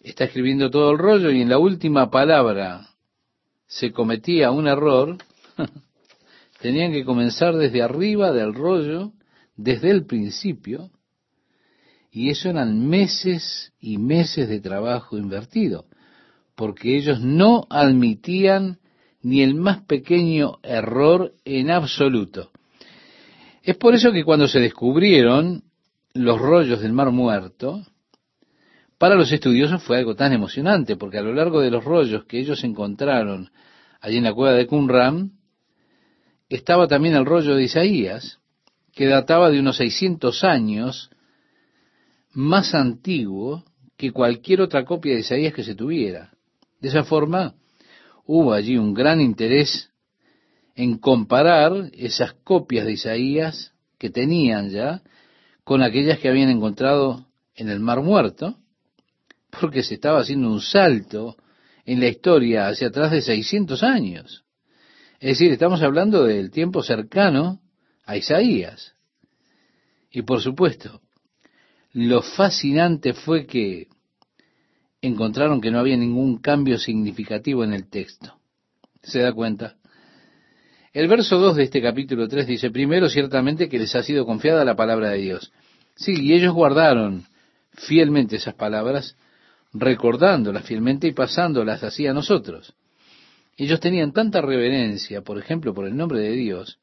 [0.00, 2.88] está escribiendo todo el rollo y en la última palabra
[3.66, 5.16] se cometía un error,
[6.60, 9.12] tenían que comenzar desde arriba del rollo,
[9.56, 10.90] desde el principio,
[12.10, 15.86] y eso eran meses y meses de trabajo invertido,
[16.56, 18.78] porque ellos no admitían
[19.22, 22.50] ni el más pequeño error en absoluto.
[23.62, 25.62] Es por eso que cuando se descubrieron
[26.14, 27.84] los rollos del Mar Muerto,
[28.98, 32.38] para los estudiosos fue algo tan emocionante, porque a lo largo de los rollos que
[32.38, 33.50] ellos encontraron
[34.00, 35.32] allí en la cueva de Qumran,
[36.48, 38.39] estaba también el rollo de Isaías,
[39.00, 41.08] que databa de unos 600 años,
[42.34, 43.64] más antiguo
[43.96, 46.34] que cualquier otra copia de Isaías que se tuviera.
[46.82, 47.54] De esa forma,
[48.26, 49.88] hubo allí un gran interés
[50.74, 55.00] en comparar esas copias de Isaías que tenían ya
[55.64, 58.58] con aquellas que habían encontrado en el Mar Muerto,
[59.58, 61.38] porque se estaba haciendo un salto
[61.86, 64.44] en la historia hacia atrás de 600 años.
[65.20, 67.62] Es decir, estamos hablando del tiempo cercano
[68.04, 68.94] a Isaías.
[70.10, 71.00] Y por supuesto,
[71.92, 73.88] lo fascinante fue que
[75.02, 78.38] encontraron que no había ningún cambio significativo en el texto.
[79.02, 79.76] ¿Se da cuenta?
[80.92, 84.64] El verso 2 de este capítulo 3 dice, primero ciertamente que les ha sido confiada
[84.64, 85.52] la palabra de Dios.
[85.94, 87.24] Sí, y ellos guardaron
[87.72, 89.16] fielmente esas palabras
[89.72, 92.74] recordándolas fielmente y pasándolas así a nosotros.
[93.56, 96.78] Ellos tenían tanta reverencia, por ejemplo, por el nombre de Dios,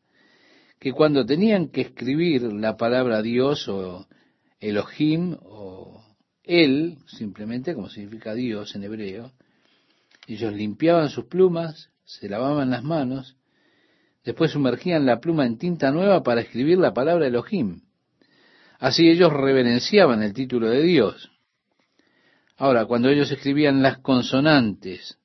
[0.80, 4.08] que cuando tenían que escribir la palabra Dios o
[4.60, 6.04] Elohim o
[6.44, 9.32] Él, simplemente como significa Dios en hebreo,
[10.28, 13.38] ellos limpiaban sus plumas, se lavaban las manos,
[14.24, 17.82] después sumergían la pluma en tinta nueva para escribir la palabra Elohim.
[18.80, 21.32] Así ellos reverenciaban el título de Dios.
[22.58, 25.18] Ahora, cuando ellos escribían las consonantes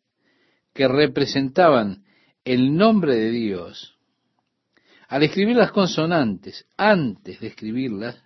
[0.73, 2.05] que representaban
[2.45, 3.99] el nombre de Dios,
[5.13, 8.17] al escribir las consonantes, antes de escribirlas,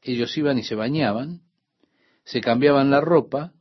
[0.00, 1.40] ellos iban y se bañaban,
[2.22, 3.52] se cambiaban la ropa,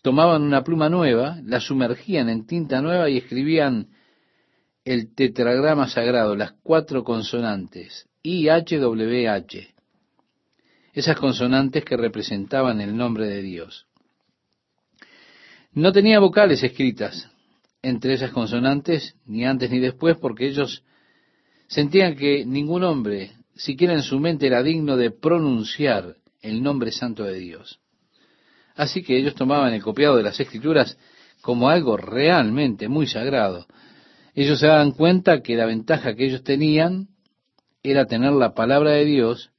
[0.00, 3.88] tomaban una pluma nueva, la sumergían en tinta nueva y escribían
[4.82, 9.74] el tetragrama sagrado, las cuatro consonantes, IHWH
[10.94, 13.86] esas consonantes que representaban el nombre de Dios.
[15.74, 17.30] No tenía vocales escritas
[17.82, 20.82] entre esas consonantes, ni antes ni después, porque ellos
[21.68, 27.24] sentían que ningún hombre, siquiera en su mente, era digno de pronunciar el nombre santo
[27.24, 27.80] de Dios.
[28.74, 30.98] Así que ellos tomaban el copiado de las escrituras
[31.40, 33.66] como algo realmente muy sagrado.
[34.34, 37.08] Ellos se daban cuenta que la ventaja que ellos tenían
[37.82, 39.50] era tener la palabra de Dios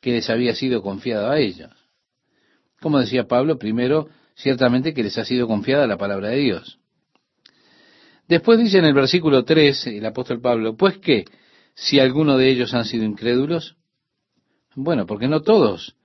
[0.00, 1.70] que les había sido confiada a ellos.
[2.80, 6.78] Como decía Pablo, primero, ciertamente que les ha sido confiada la palabra de Dios.
[8.28, 11.24] Después dice en el versículo 3 el apóstol Pablo, pues que
[11.74, 13.76] si alguno de ellos han sido incrédulos,
[14.74, 15.96] bueno, porque no todos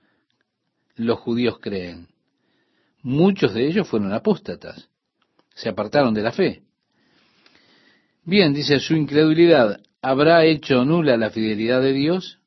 [0.96, 2.08] los judíos creen.
[3.02, 4.88] Muchos de ellos fueron apóstatas,
[5.54, 6.62] se apartaron de la fe.
[8.24, 12.38] Bien, dice, su incredulidad habrá hecho nula la fidelidad de Dios.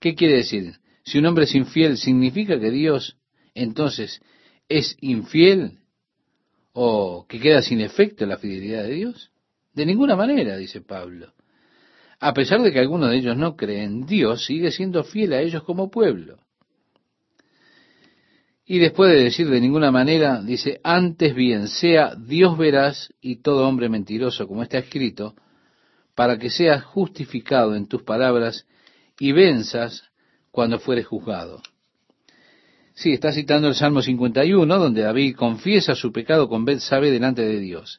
[0.00, 0.74] ¿Qué quiere decir?
[1.04, 3.16] Si un hombre es infiel, ¿significa que Dios
[3.54, 4.20] entonces
[4.68, 5.78] es infiel
[6.72, 9.30] o que queda sin efecto la fidelidad de Dios?
[9.72, 11.32] De ninguna manera, dice Pablo.
[12.20, 15.62] A pesar de que algunos de ellos no creen, Dios sigue siendo fiel a ellos
[15.62, 16.38] como pueblo.
[18.66, 23.66] Y después de decir de ninguna manera, dice, antes bien sea Dios verás y todo
[23.66, 25.34] hombre mentiroso, como está escrito,
[26.14, 28.66] para que seas justificado en tus palabras
[29.18, 30.04] y venzas
[30.50, 31.62] cuando fueres juzgado.
[32.92, 37.58] Sí, está citando el Salmo 51, donde David confiesa su pecado con sabe delante de
[37.58, 37.98] Dios.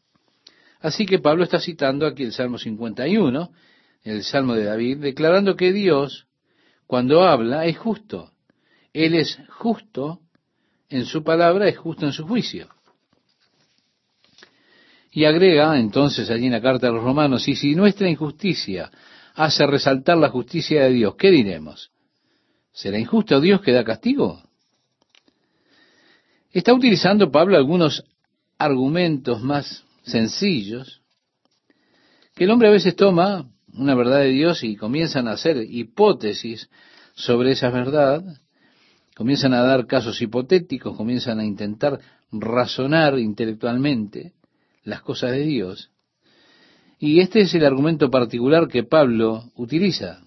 [0.81, 3.51] Así que Pablo está citando aquí el Salmo 51,
[4.03, 6.27] el Salmo de David, declarando que Dios,
[6.87, 8.31] cuando habla, es justo.
[8.91, 10.19] Él es justo
[10.89, 12.67] en su palabra, es justo en su juicio.
[15.11, 18.89] Y agrega entonces allí en la carta de los romanos, y si nuestra injusticia
[19.35, 21.91] hace resaltar la justicia de Dios, ¿qué diremos?
[22.71, 24.41] ¿Será injusto Dios que da castigo?
[26.51, 28.03] Está utilizando Pablo algunos
[28.57, 31.01] argumentos más sencillos
[32.35, 36.69] que el hombre a veces toma una verdad de Dios y comienzan a hacer hipótesis
[37.13, 38.23] sobre esa verdad,
[39.15, 41.99] comienzan a dar casos hipotéticos, comienzan a intentar
[42.31, 44.33] razonar intelectualmente
[44.83, 45.91] las cosas de Dios.
[46.99, 50.21] Y este es el argumento particular que Pablo utiliza.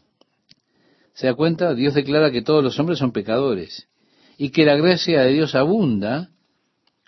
[1.13, 1.75] ¿Se da cuenta?
[1.75, 3.89] Dios declara que todos los hombres son pecadores
[4.37, 6.31] y que la gracia de Dios abunda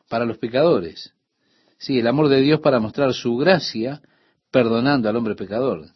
[0.08, 1.15] para los pecadores.
[1.78, 4.00] Sí, el amor de Dios para mostrar su gracia
[4.50, 5.86] perdonando al hombre pecador.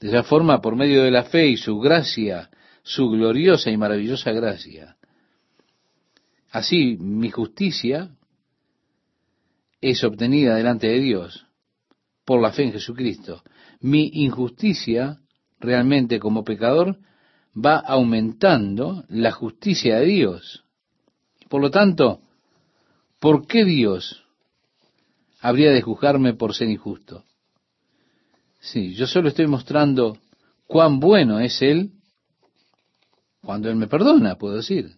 [0.00, 2.50] De esa forma, por medio de la fe y su gracia,
[2.82, 4.96] su gloriosa y maravillosa gracia.
[6.50, 8.10] Así, mi justicia
[9.80, 11.46] es obtenida delante de Dios
[12.24, 13.42] por la fe en Jesucristo.
[13.80, 15.18] Mi injusticia,
[15.58, 16.98] realmente como pecador,
[17.54, 20.64] va aumentando la justicia de Dios.
[21.48, 22.20] Por lo tanto,
[23.18, 24.27] ¿por qué Dios
[25.40, 27.24] habría de juzgarme por ser injusto?
[28.60, 30.18] Sí, yo solo estoy mostrando
[30.66, 31.92] cuán bueno es Él
[33.42, 34.96] cuando Él me perdona, puedo decir.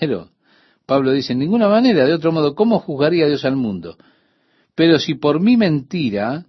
[0.00, 0.30] Pero
[0.86, 3.96] Pablo dice, en ninguna manera, de otro modo, ¿cómo juzgaría Dios al mundo?
[4.74, 6.46] Pero si por mi mentira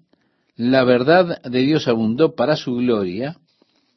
[0.55, 3.37] la verdad de Dios abundó para su gloria,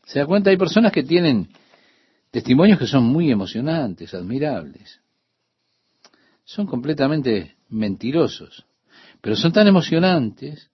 [0.05, 1.49] se da cuenta, hay personas que tienen
[2.31, 5.01] testimonios que son muy emocionantes, admirables.
[6.45, 8.65] Son completamente mentirosos,
[9.21, 10.71] pero son tan emocionantes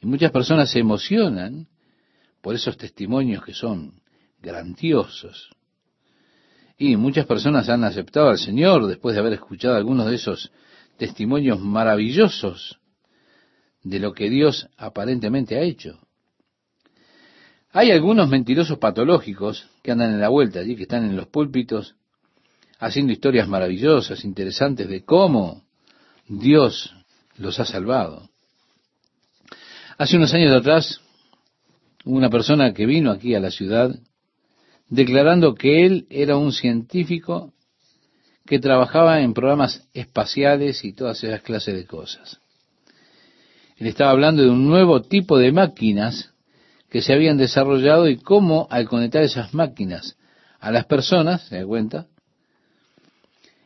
[0.00, 1.66] y muchas personas se emocionan
[2.40, 4.00] por esos testimonios que son
[4.40, 5.50] grandiosos.
[6.76, 10.52] Y muchas personas han aceptado al Señor después de haber escuchado algunos de esos
[10.96, 12.78] testimonios maravillosos
[13.82, 15.98] de lo que Dios aparentemente ha hecho.
[17.70, 21.96] Hay algunos mentirosos patológicos que andan en la vuelta allí, que están en los púlpitos,
[22.78, 25.64] haciendo historias maravillosas, interesantes de cómo
[26.28, 26.94] Dios
[27.38, 28.28] los ha salvado.
[29.96, 31.00] Hace unos años atrás,
[32.04, 33.98] una persona que vino aquí a la ciudad
[34.88, 37.52] declarando que él era un científico
[38.46, 42.40] que trabajaba en programas espaciales y todas esas clases de cosas.
[43.76, 46.32] Él estaba hablando de un nuevo tipo de máquinas
[46.88, 50.16] que se habían desarrollado y cómo al conectar esas máquinas
[50.58, 52.06] a las personas, ¿se da cuenta?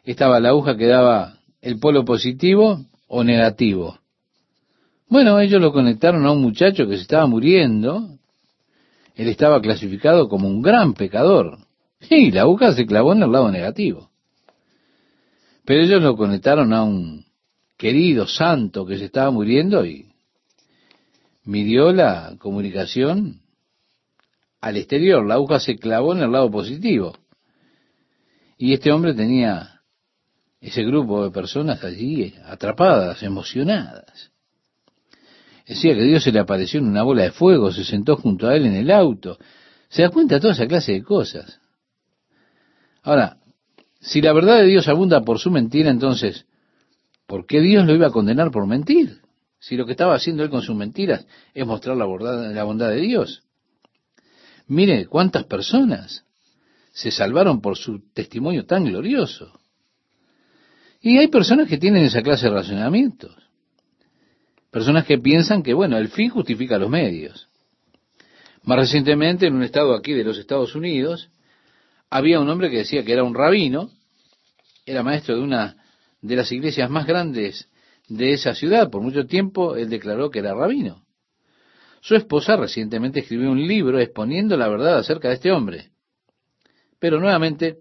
[0.05, 3.99] Estaba la aguja que daba el polo positivo o negativo.
[5.09, 8.19] Bueno, ellos lo conectaron a un muchacho que se estaba muriendo
[9.15, 11.59] él estaba clasificado como un gran pecador.
[12.11, 14.11] Y la aguja se clavó en el lado negativo.
[15.65, 17.25] Pero ellos lo conectaron a un
[17.77, 20.09] querido santo que se estaba muriendo y
[21.45, 23.41] midió la comunicación
[24.61, 25.25] al exterior.
[25.25, 27.17] La aguja se clavó en el lado positivo.
[28.59, 29.72] Y este hombre tenía
[30.63, 34.31] ese grupo de personas allí atrapadas, emocionadas.
[35.67, 38.55] Decía que Dios se le apareció en una bola de fuego, se sentó junto a
[38.55, 39.39] él en el auto.
[39.89, 41.61] Se da cuenta de toda esa clase de cosas.
[43.03, 43.39] Ahora,
[44.01, 46.47] si la verdad de Dios abunda por su mentira, entonces,
[47.27, 49.21] ¿por qué Dios lo iba a condenar por mentir?
[49.59, 52.89] Si lo que estaba haciendo él con sus mentiras es mostrar la bondad, la bondad
[52.89, 53.43] de Dios.
[54.69, 56.25] Mire cuántas personas
[56.93, 59.59] se salvaron por su testimonio tan glorioso.
[61.03, 63.35] Y hay personas que tienen esa clase de razonamientos.
[64.71, 67.49] Personas que piensan que, bueno, el fin justifica los medios.
[68.63, 71.29] Más recientemente, en un estado aquí de los Estados Unidos,
[72.09, 73.91] había un hombre que decía que era un rabino,
[74.87, 75.77] era maestro de una
[76.21, 77.69] de las iglesias más grandes
[78.09, 78.89] de esa ciudad.
[78.89, 81.05] Por mucho tiempo él declaró que era rabino.
[82.01, 85.91] Su esposa recientemente escribió un libro exponiendo la verdad acerca de este hombre.
[87.01, 87.79] Pero nuevamente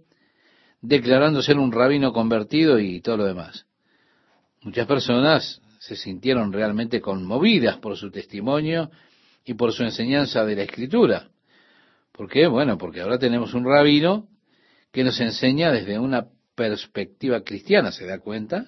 [0.82, 3.66] declarando ser un rabino convertido y todo lo demás.
[4.62, 8.92] Muchas personas se sintieron realmente conmovidas por su testimonio
[9.46, 11.30] y por su enseñanza de la escritura.
[12.12, 12.48] ¿Por qué?
[12.48, 14.28] Bueno, porque ahora tenemos un rabino
[14.92, 18.66] que nos enseña desde una perspectiva cristiana, ¿se da cuenta?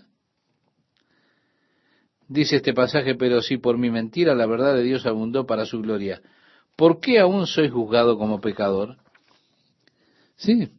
[2.28, 5.82] Dice este pasaje, pero si por mi mentira la verdad de Dios abundó para su
[5.82, 6.22] gloria,
[6.76, 8.98] ¿por qué aún soy juzgado como pecador?
[10.38, 10.72] Sí,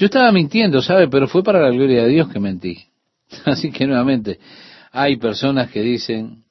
[0.00, 1.08] yo estaba mintiendo, ¿sabe?
[1.08, 2.86] Pero fue para la gloria de Dios que mentí.
[3.44, 4.40] Así que nuevamente,
[4.92, 6.44] hay personas que dicen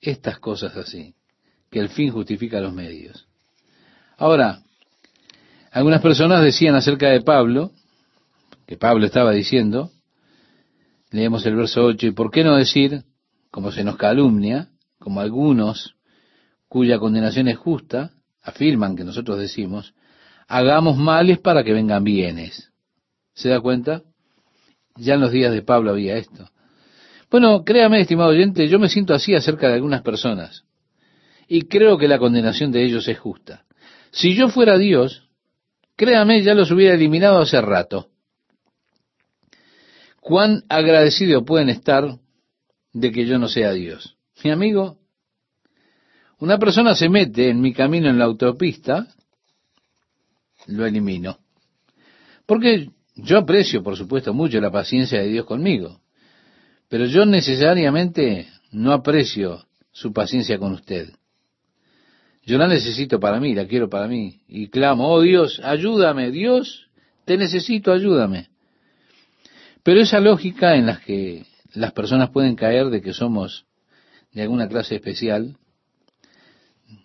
[0.00, 1.14] estas cosas así,
[1.70, 3.26] que el fin justifica los medios.
[4.16, 4.62] Ahora,
[5.72, 7.72] algunas personas decían acerca de Pablo,
[8.64, 9.90] que Pablo estaba diciendo,
[11.10, 13.02] leemos el verso 8, y por qué no decir,
[13.50, 14.68] como se nos calumnia,
[15.00, 15.96] como algunos
[16.68, 19.94] cuya condenación es justa, afirman que nosotros decimos,
[20.52, 22.70] hagamos males para que vengan bienes.
[23.32, 24.02] ¿Se da cuenta?
[24.96, 26.46] Ya en los días de Pablo había esto.
[27.30, 30.64] Bueno, créame, estimado oyente, yo me siento así acerca de algunas personas.
[31.48, 33.64] Y creo que la condenación de ellos es justa.
[34.10, 35.26] Si yo fuera Dios,
[35.96, 38.10] créame, ya los hubiera eliminado hace rato.
[40.20, 42.18] ¿Cuán agradecido pueden estar
[42.92, 44.18] de que yo no sea Dios?
[44.44, 44.98] Mi amigo,
[46.38, 49.08] una persona se mete en mi camino en la autopista,
[50.66, 51.38] lo elimino.
[52.46, 56.00] Porque yo aprecio, por supuesto, mucho la paciencia de Dios conmigo,
[56.88, 61.10] pero yo necesariamente no aprecio su paciencia con usted.
[62.44, 66.88] Yo la necesito para mí, la quiero para mí, y clamo, oh Dios, ayúdame, Dios,
[67.24, 68.48] te necesito, ayúdame.
[69.82, 73.66] Pero esa lógica en la que las personas pueden caer de que somos
[74.32, 75.56] de alguna clase especial,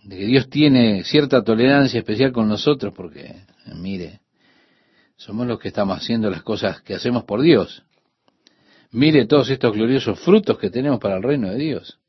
[0.07, 3.43] de que Dios tiene cierta tolerancia especial con nosotros, porque,
[3.75, 4.21] mire,
[5.17, 7.83] somos los que estamos haciendo las cosas que hacemos por Dios.
[8.91, 11.99] Mire todos estos gloriosos frutos que tenemos para el reino de Dios.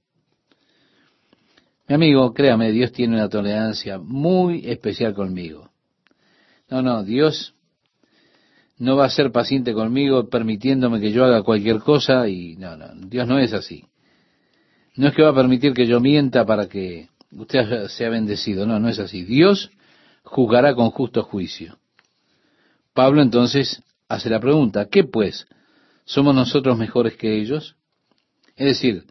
[1.89, 5.73] Mi amigo, créame, Dios tiene una tolerancia muy especial conmigo.
[6.71, 7.57] No, no, Dios
[8.79, 12.95] no va a ser paciente conmigo permitiéndome que yo haga cualquier cosa y no, no,
[13.09, 13.87] Dios no es así.
[14.95, 18.79] No es que va a permitir que yo mienta para que usted sea bendecido, no,
[18.79, 19.25] no es así.
[19.25, 19.71] Dios
[20.23, 21.79] juzgará con justo juicio.
[22.93, 25.47] Pablo entonces hace la pregunta, ¿qué pues?
[26.05, 27.77] ¿Somos nosotros mejores que ellos?
[28.57, 29.05] Es decir,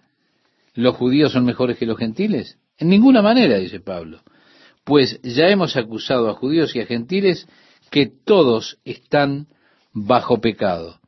[0.74, 2.58] ¿los judíos son mejores que los gentiles?
[2.78, 4.22] En ninguna manera, dice Pablo.
[4.84, 7.48] Pues ya hemos acusado a judíos y a gentiles
[7.90, 9.48] que todos están
[9.94, 11.00] bajo pecado.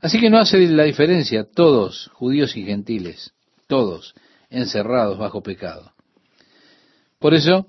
[0.00, 3.32] Así que no hace la diferencia, todos, judíos y gentiles,
[3.66, 4.14] todos
[4.48, 5.92] encerrados bajo pecado.
[7.20, 7.68] Por eso,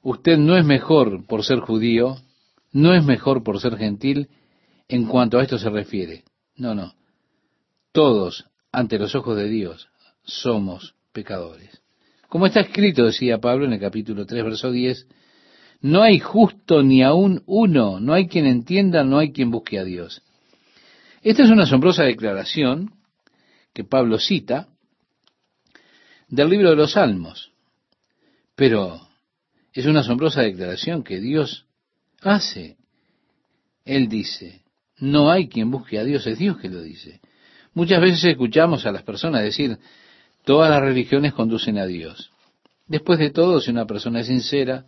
[0.00, 2.16] usted no es mejor por ser judío
[2.72, 4.28] no es mejor por ser gentil
[4.88, 6.24] en cuanto a esto se refiere.
[6.56, 6.94] No, no.
[7.92, 9.88] Todos, ante los ojos de Dios,
[10.24, 11.82] somos pecadores.
[12.28, 15.06] Como está escrito, decía Pablo en el capítulo 3, verso 10,
[15.82, 19.84] no hay justo ni aún uno, no hay quien entienda, no hay quien busque a
[19.84, 20.22] Dios.
[21.22, 22.94] Esta es una asombrosa declaración
[23.74, 24.68] que Pablo cita
[26.28, 27.51] del libro de los Salmos.
[28.54, 29.00] Pero
[29.72, 31.66] es una asombrosa declaración que Dios
[32.20, 32.76] hace.
[33.84, 34.62] Él dice,
[34.98, 37.20] no hay quien busque a Dios, es Dios que lo dice.
[37.74, 39.78] Muchas veces escuchamos a las personas decir,
[40.44, 42.30] todas las religiones conducen a Dios.
[42.86, 44.86] Después de todo, si una persona es sincera,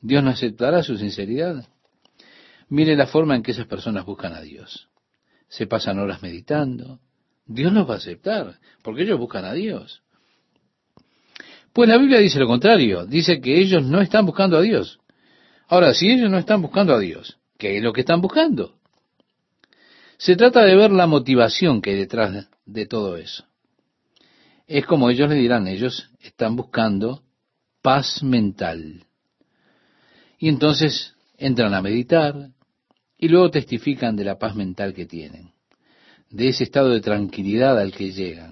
[0.00, 1.66] Dios no aceptará su sinceridad.
[2.68, 4.88] Mire la forma en que esas personas buscan a Dios.
[5.48, 7.00] Se pasan horas meditando.
[7.46, 10.02] Dios los va a aceptar, porque ellos buscan a Dios.
[11.72, 15.00] Pues la Biblia dice lo contrario, dice que ellos no están buscando a Dios.
[15.68, 18.74] Ahora, si ellos no están buscando a Dios, ¿qué es lo que están buscando?
[20.18, 23.44] Se trata de ver la motivación que hay detrás de todo eso.
[24.66, 27.22] Es como ellos le dirán, ellos están buscando
[27.80, 29.06] paz mental.
[30.38, 32.50] Y entonces entran a meditar
[33.18, 35.52] y luego testifican de la paz mental que tienen,
[36.28, 38.51] de ese estado de tranquilidad al que llegan.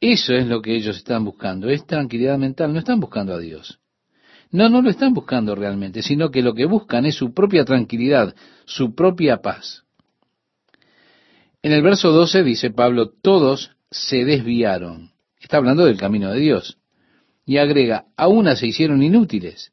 [0.00, 3.78] Eso es lo que ellos están buscando, es tranquilidad mental, no están buscando a Dios.
[4.50, 8.34] No, no lo están buscando realmente, sino que lo que buscan es su propia tranquilidad,
[8.64, 9.84] su propia paz.
[11.62, 15.12] En el verso 12 dice Pablo, todos se desviaron.
[15.40, 16.78] Está hablando del camino de Dios.
[17.44, 19.72] Y agrega, a una se hicieron inútiles.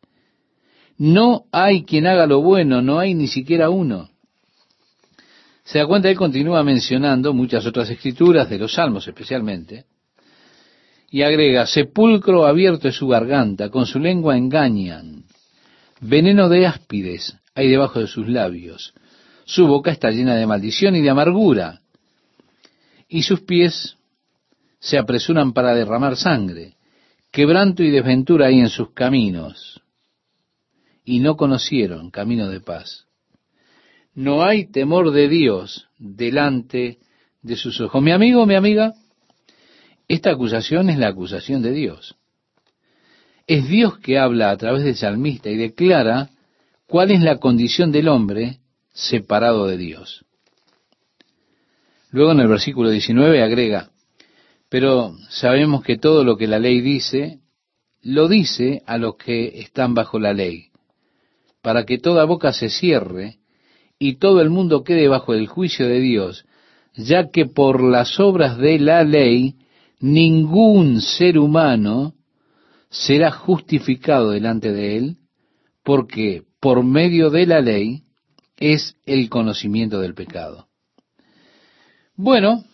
[0.98, 4.10] No hay quien haga lo bueno, no hay ni siquiera uno.
[5.64, 9.86] Se da cuenta, él continúa mencionando muchas otras escrituras, de los salmos especialmente,
[11.14, 15.26] y agrega, sepulcro abierto es su garganta, con su lengua engañan.
[16.02, 18.96] Veneno de áspides hay debajo de sus labios.
[19.46, 21.82] Su boca está llena de maldición y de amargura.
[23.08, 23.96] Y sus pies
[24.80, 26.78] se apresuran para derramar sangre.
[27.32, 29.84] Quebranto y desventura hay en sus caminos.
[31.06, 33.06] Y no conocieron camino de paz.
[34.16, 36.98] No hay temor de Dios delante
[37.44, 38.02] de sus ojos.
[38.02, 38.96] Mi amigo, mi amiga,
[40.14, 42.16] Esta acusación es la acusación de Dios.
[43.48, 46.30] Es Dios que habla a través del salmista y declara
[46.86, 48.60] cuál es la condición del hombre
[48.94, 50.24] separado de Dios.
[52.12, 53.90] Luego en el versículo 19 agrega,
[54.70, 57.40] pero sabemos que todo lo que la ley dice,
[58.04, 60.68] lo dice a los que están bajo la ley,
[61.64, 63.40] para que toda boca se cierre
[63.98, 66.46] y todo el mundo quede bajo el juicio de Dios,
[66.94, 69.56] ya que por las obras de la ley
[70.04, 72.14] ningún ser humano
[72.90, 75.18] será justificado delante de él,
[75.82, 78.04] porque por medio de la ley
[78.58, 80.68] es el conocimiento del pecado.
[82.18, 82.66] Bueno,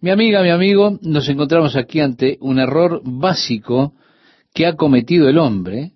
[0.00, 3.94] mi amiga, mi amigo, nos encontramos aquí ante un error básico
[4.54, 5.94] que ha cometido el hombre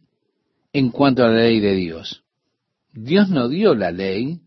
[0.73, 2.25] en cuanto a la ley de Dios.
[2.93, 4.41] Dios no dio la ley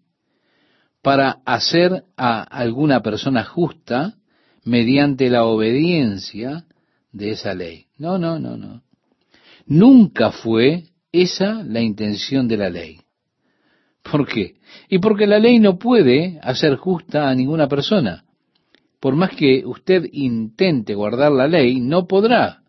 [1.02, 4.19] para hacer a alguna persona justa
[4.70, 6.66] mediante la obediencia
[7.12, 7.88] de esa ley.
[7.98, 8.84] No, no, no, no.
[9.66, 13.02] Nunca fue esa la intención de la ley.
[14.04, 14.58] ¿Por qué?
[14.88, 18.26] Y porque la ley no puede hacer justa a ninguna persona.
[19.00, 22.62] Por más que usted intente guardar la ley, no podrá.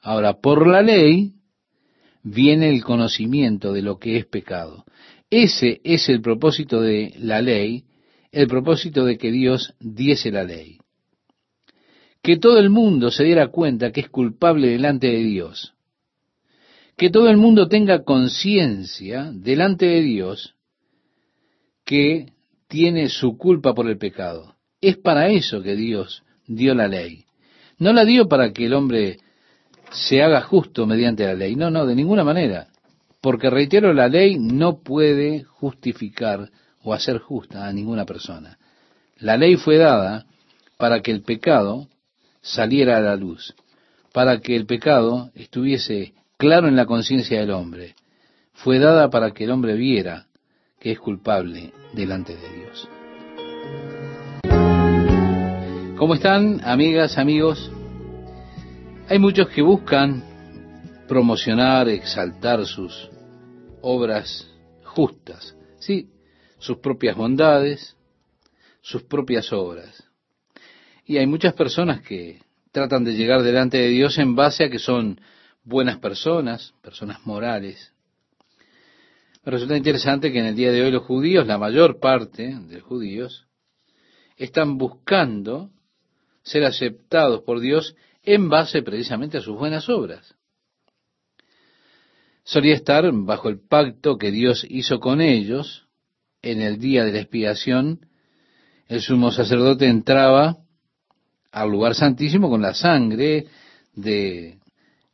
[0.00, 1.34] Ahora, por la ley
[2.24, 4.84] viene el conocimiento de lo que es pecado.
[5.30, 7.84] Ese es el propósito de la ley,
[8.32, 10.78] el propósito de que Dios diese la ley.
[12.24, 15.74] Que todo el mundo se diera cuenta que es culpable delante de Dios
[16.96, 20.54] que todo el mundo tenga conciencia delante de Dios
[21.84, 22.32] que
[22.68, 24.54] tiene su culpa por el pecado.
[24.80, 27.24] Es para eso que Dios dio la ley.
[27.78, 29.18] No la dio para que el hombre
[29.90, 31.56] se haga justo mediante la ley.
[31.56, 32.68] No, no, de ninguna manera.
[33.20, 36.50] Porque reitero, la ley no puede justificar
[36.82, 38.58] o hacer justa a ninguna persona.
[39.18, 40.26] La ley fue dada
[40.76, 41.88] para que el pecado
[42.44, 43.54] saliera a la luz,
[44.12, 47.94] para que el pecado estuviese claro en la conciencia del hombre.
[48.52, 50.26] Fue dada para que el hombre viera
[50.78, 52.88] que es culpable delante de Dios.
[55.96, 57.72] ¿Cómo están, amigas, amigos?
[59.08, 60.22] Hay muchos que buscan
[61.08, 63.08] promocionar, exaltar sus
[63.80, 64.46] obras
[64.82, 66.10] justas, sí,
[66.58, 67.96] sus propias bondades,
[68.82, 70.03] sus propias obras.
[71.06, 72.40] Y hay muchas personas que
[72.72, 75.20] tratan de llegar delante de Dios en base a que son
[75.62, 77.92] buenas personas, personas morales.
[79.44, 83.46] Resulta interesante que en el día de hoy los judíos, la mayor parte de judíos,
[84.36, 85.70] están buscando
[86.42, 90.34] ser aceptados por Dios en base precisamente a sus buenas obras.
[92.44, 95.86] Solía estar bajo el pacto que Dios hizo con ellos
[96.42, 98.06] en el día de la expiación.
[98.88, 100.63] El sumo sacerdote entraba
[101.54, 103.46] al lugar santísimo con la sangre
[103.94, 104.58] de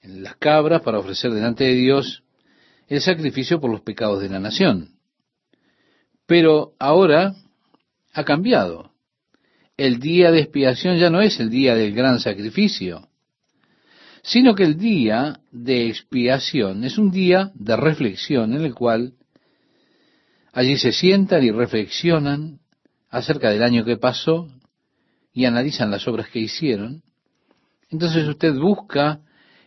[0.03, 2.23] las cabras para ofrecer delante de Dios
[2.89, 4.95] el sacrificio por los pecados de la nación.
[6.27, 7.35] Pero ahora
[8.15, 8.91] ha cambiado.
[9.77, 13.09] El día de expiación ya no es el día del gran sacrificio,
[14.23, 19.13] sino que el día de expiación es un día de reflexión en el cual
[20.53, 22.61] allí se sientan y reflexionan
[23.11, 24.49] acerca del año que pasó
[25.33, 27.03] y analizan las obras que hicieron.
[27.89, 29.21] Entonces usted busca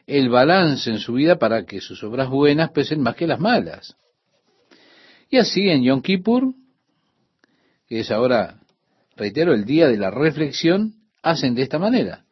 [0.06, 3.96] el balance en su vida para que sus obras buenas pesen más que las malas.
[5.30, 6.54] Y así en Yom Kippur,
[7.88, 8.60] que es ahora,
[9.16, 12.26] reitero, el día de la reflexión, hacen de esta manera.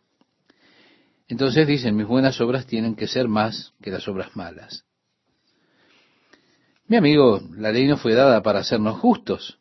[1.28, 4.86] Entonces dicen, mis buenas obras tienen que ser más que las obras malas.
[6.88, 9.58] Mi amigo, la ley no fue dada para hacernos justos,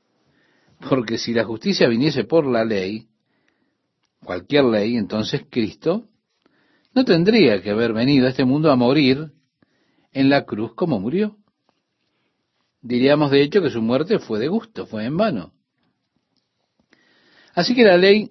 [0.89, 3.07] porque si la justicia viniese por la ley,
[4.25, 6.09] cualquier ley, entonces Cristo
[6.95, 9.33] no tendría que haber venido a este mundo a morir
[10.12, 11.37] en la cruz como murió.
[12.83, 15.53] Diríamos de hecho que su muerte fue de gusto, fue en vano.
[17.55, 18.31] Así que la ley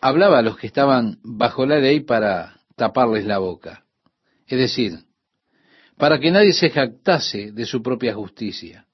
[0.00, 3.84] hablaba a los que estaban bajo la ley para taparles la boca.
[4.46, 5.04] Es decir,
[5.96, 8.86] para que nadie se jactase de su propia justicia.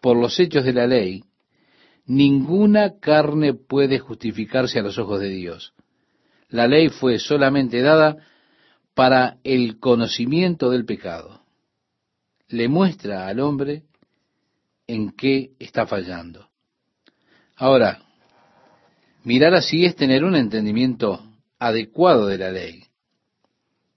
[0.00, 1.24] Por los hechos de la ley,
[2.06, 5.72] ninguna carne puede justificarse a los ojos de Dios.
[6.48, 8.16] La ley fue solamente dada
[8.94, 11.42] para el conocimiento del pecado.
[12.48, 13.84] Le muestra al hombre
[14.86, 16.50] en qué está fallando.
[17.56, 18.02] Ahora,
[19.24, 21.24] mirar así es tener un entendimiento
[21.58, 22.84] adecuado de la ley,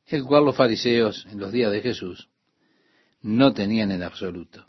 [0.06, 2.30] el cual los fariseos en los días de Jesús
[3.22, 4.64] no tenían en absoluto.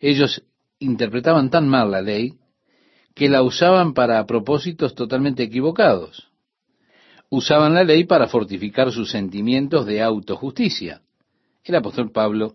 [0.00, 0.44] Ellos
[0.84, 2.34] interpretaban tan mal la ley
[3.14, 6.30] que la usaban para propósitos totalmente equivocados.
[7.30, 11.02] usaban la ley para fortificar sus sentimientos de autojusticia.
[11.64, 12.54] El apóstol Pablo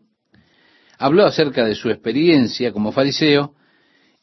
[0.98, 3.56] habló acerca de su experiencia como fariseo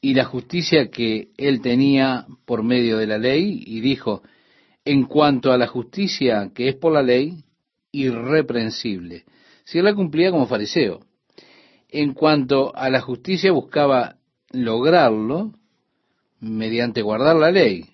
[0.01, 4.23] y la justicia que él tenía por medio de la ley y dijo,
[4.85, 7.45] en cuanto a la justicia que es por la ley,
[7.93, 9.25] irreprensible.
[9.65, 11.01] Si él la cumplía como fariseo.
[11.99, 14.17] En cuanto a la justicia buscaba
[14.51, 15.55] lograrlo
[16.41, 17.87] mediante guardar la ley.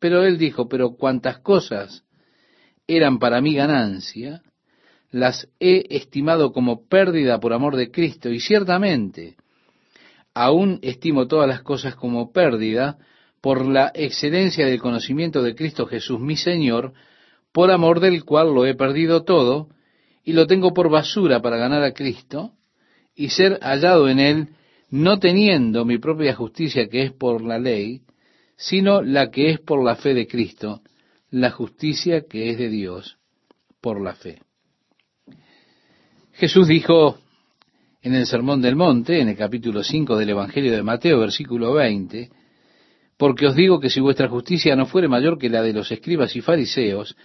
[0.00, 2.02] Pero él dijo, pero cuantas cosas
[2.88, 4.42] eran para mí ganancia,
[5.12, 8.28] las he estimado como pérdida por amor de Cristo.
[8.28, 9.36] Y ciertamente,
[10.34, 12.98] aún estimo todas las cosas como pérdida
[13.40, 16.92] por la excelencia del conocimiento de Cristo Jesús mi Señor,
[17.52, 19.68] por amor del cual lo he perdido todo,
[20.24, 22.57] y lo tengo por basura para ganar a Cristo,
[23.18, 24.48] y ser hallado en él,
[24.90, 28.02] no teniendo mi propia justicia que es por la ley,
[28.56, 30.82] sino la que es por la fe de Cristo,
[31.32, 33.18] la justicia que es de Dios
[33.80, 34.40] por la fe.
[36.34, 37.18] Jesús dijo
[38.02, 42.30] en el Sermón del Monte, en el capítulo 5 del Evangelio de Mateo, versículo 20,
[43.16, 46.36] porque os digo que si vuestra justicia no fuere mayor que la de los escribas
[46.36, 47.16] y fariseos,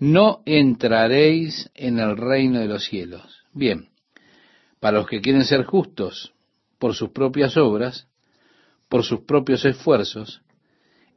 [0.00, 3.44] no entraréis en el reino de los cielos.
[3.52, 3.90] Bien,
[4.86, 6.32] para los que quieren ser justos
[6.78, 8.06] por sus propias obras,
[8.88, 10.42] por sus propios esfuerzos,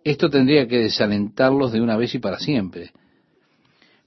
[0.03, 2.89] esto tendría que desalentarlos de una vez y para siempre.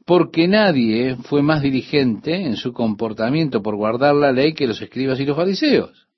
[0.05, 5.21] Porque nadie fue más diligente en su comportamiento por guardar la ley que los escribas
[5.21, 6.09] y los fariseos.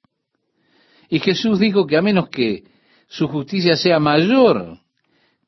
[1.10, 2.64] Y Jesús dijo que a menos que
[3.08, 4.78] su justicia sea mayor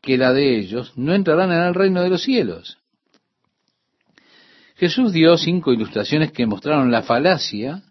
[0.03, 2.77] que la de ellos, no entrarán en el reino de los cielos.
[4.77, 7.83] Jesús dio cinco ilustraciones que mostraron la falacia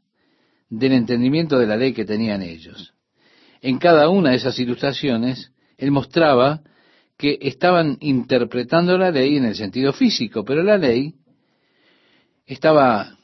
[0.70, 2.94] del entendimiento de la ley que tenían ellos.
[3.62, 6.62] En cada una de esas ilustraciones, Él mostraba
[7.18, 11.16] que estaban interpretando la ley en el sentido físico, pero la ley
[12.46, 13.18] estaba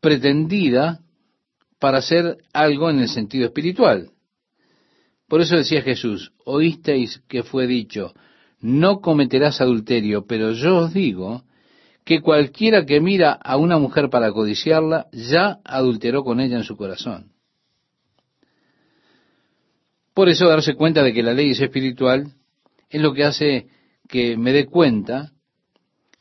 [0.00, 1.00] pretendida
[1.78, 4.10] para hacer algo en el sentido espiritual.
[5.28, 8.12] Por eso decía Jesús, oísteis que fue dicho,
[8.60, 11.45] no cometerás adulterio, pero yo os digo
[12.06, 16.76] que cualquiera que mira a una mujer para codiciarla, ya adulteró con ella en su
[16.76, 17.32] corazón.
[20.14, 22.32] Por eso darse cuenta de que la ley es espiritual
[22.88, 23.66] es lo que hace
[24.08, 25.32] que me dé cuenta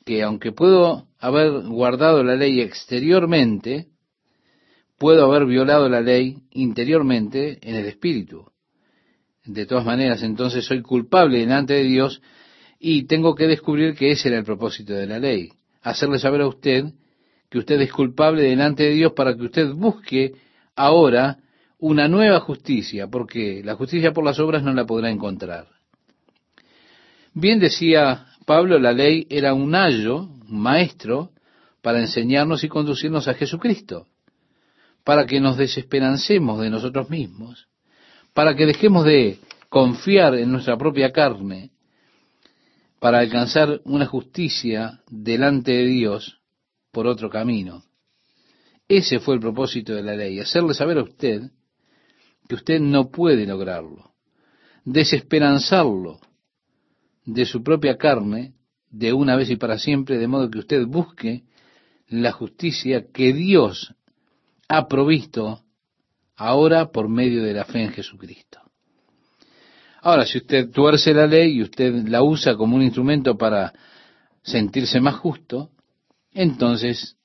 [0.03, 3.89] que aunque puedo haber guardado la ley exteriormente,
[4.97, 8.47] puedo haber violado la ley interiormente en el espíritu.
[9.43, 12.23] De todas maneras, entonces soy culpable delante de Dios
[12.79, 15.51] y tengo que descubrir que ese era el propósito de la ley
[15.86, 16.86] hacerle saber a usted
[17.49, 20.33] que usted es culpable delante de Dios para que usted busque
[20.75, 21.38] ahora
[21.77, 25.67] una nueva justicia, porque la justicia por las obras no la podrá encontrar.
[27.33, 31.31] Bien decía Pablo, la ley era un ayo, un maestro,
[31.81, 34.07] para enseñarnos y conducirnos a Jesucristo,
[35.03, 37.67] para que nos desesperancemos de nosotros mismos,
[38.33, 39.38] para que dejemos de
[39.69, 41.69] confiar en nuestra propia carne
[43.05, 46.41] para alcanzar una justicia delante de Dios
[46.91, 47.83] por otro camino.
[48.87, 51.51] Ese fue el propósito de la ley, hacerle saber a usted
[52.49, 54.15] que usted no puede lograrlo,
[54.85, 56.19] desesperanzarlo
[57.25, 58.55] de su propia carne
[58.89, 61.43] de una vez y para siempre, de modo que usted busque
[62.07, 63.93] la justicia que Dios
[64.67, 65.61] ha provisto
[66.35, 68.64] ahora por medio de la fe en Jesucristo.
[70.05, 73.73] Ahora, si usted tuerce la ley y usted la usa como un instrumento para
[74.43, 75.71] sentirse más justo,
[76.31, 77.17] entonces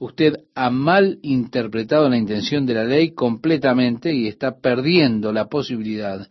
[0.00, 6.28] usted ha mal interpretado la intención de la ley completamente y está perdiendo la posibilidad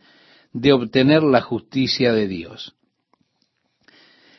[0.52, 2.76] de obtener la justicia de Dios.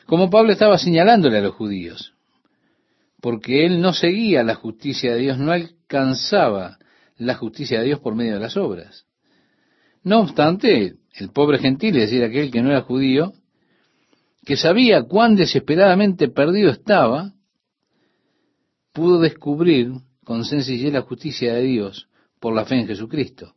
[0.04, 2.12] Como Pablo estaba señalándole a los judíos,
[3.22, 6.76] porque él no seguía la justicia de Dios, no alcanzaba
[7.16, 9.06] la justicia de Dios por medio de las obras.
[10.05, 13.32] No obstante, el pobre gentil, es decir, aquel que no era judío,
[14.44, 17.32] que sabía cuán desesperadamente perdido estaba,
[18.92, 19.92] pudo descubrir
[20.22, 23.55] con sencillez la justicia de Dios por la fe en Jesucristo.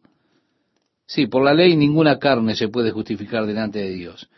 [1.05, 4.29] Sí, por la ley ninguna carne se puede justificar delante de Dios,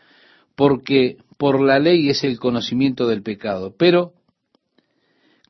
[0.56, 3.74] porque por la ley es el conocimiento del pecado.
[3.76, 4.14] Pero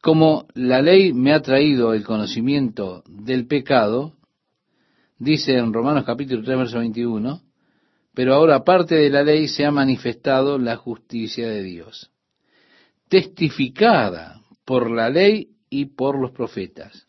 [0.03, 4.15] como la ley me ha traído el conocimiento del pecado,
[5.21, 7.43] dice en Romanos capítulo 3, verso 21,
[8.15, 12.11] pero ahora aparte de la ley se ha manifestado la justicia de Dios,
[13.09, 17.07] testificada por la ley y por los profetas.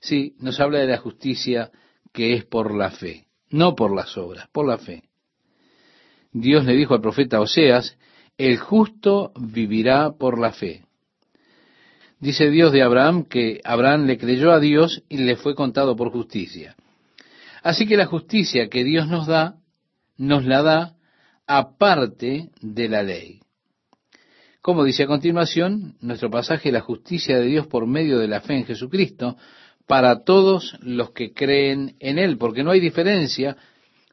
[0.00, 1.70] Sí, nos habla de la justicia
[2.12, 5.02] que es por la fe, no por las obras, por la fe.
[6.30, 7.96] Dios le dijo al profeta Oseas
[8.36, 10.84] el justo vivirá por la fe.
[12.18, 16.10] Dice Dios de Abraham que Abraham le creyó a Dios y le fue contado por
[16.10, 16.76] justicia.
[17.62, 19.56] Así que la justicia que Dios nos da,
[20.16, 20.96] nos la da
[21.46, 23.40] aparte de la ley.
[24.60, 28.54] Como dice a continuación, nuestro pasaje, la justicia de Dios por medio de la fe
[28.54, 29.36] en Jesucristo,
[29.86, 33.56] para todos los que creen en Él, porque no hay diferencia,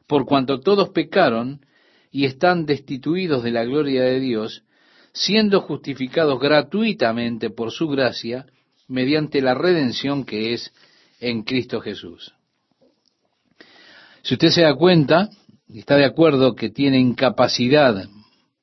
[0.06, 1.64] por cuanto todos pecaron
[2.10, 4.64] y están destituidos de la gloria de Dios,
[5.12, 8.46] siendo justificados gratuitamente por su gracia,
[8.88, 10.72] mediante la redención que es
[11.20, 12.34] en Cristo Jesús.
[14.22, 15.30] Si usted se da cuenta
[15.68, 18.08] y está de acuerdo que tiene incapacidad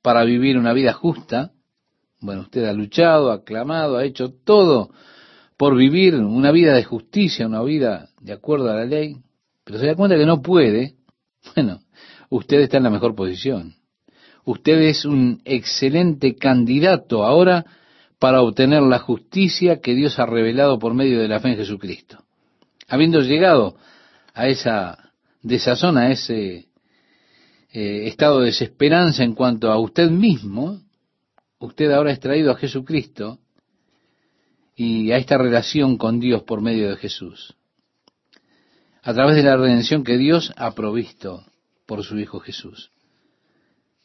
[0.02, 1.52] para vivir una vida justa,
[2.20, 4.90] bueno, usted ha luchado, ha clamado, ha hecho todo
[5.58, 9.18] por vivir una vida de justicia, una vida de acuerdo a la ley,
[9.64, 10.96] pero se da cuenta que no puede,
[11.56, 11.80] bueno,
[12.30, 13.76] usted está en la mejor posición.
[14.46, 17.66] Usted es un excelente candidato ahora
[18.20, 22.24] para obtener la justicia que Dios ha revelado por medio de la fe en Jesucristo.
[22.88, 23.76] Habiendo llegado
[24.34, 25.07] a esa
[25.48, 26.68] desazón, a ese
[27.72, 30.82] eh, estado de desesperanza en cuanto a usted mismo,
[31.60, 33.40] usted ahora es traído a Jesucristo
[34.76, 37.56] y a esta relación con Dios por medio de Jesús,
[39.02, 41.44] a través de la redención que Dios ha provisto
[41.86, 42.92] por su Hijo Jesús,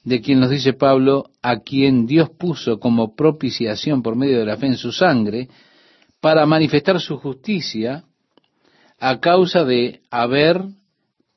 [0.05, 4.57] de quien nos dice Pablo, a quien Dios puso como propiciación por medio de la
[4.57, 5.49] fe en su sangre,
[6.21, 8.05] para manifestar su justicia
[8.99, 10.63] a causa de haber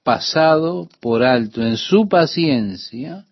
[0.06, 3.26] pasado por alto en su paciencia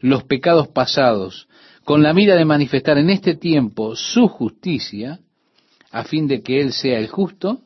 [0.00, 1.48] los pecados pasados,
[1.82, 5.18] con la mira de manifestar en este tiempo su justicia,
[5.90, 7.62] a fin de que Él sea el justo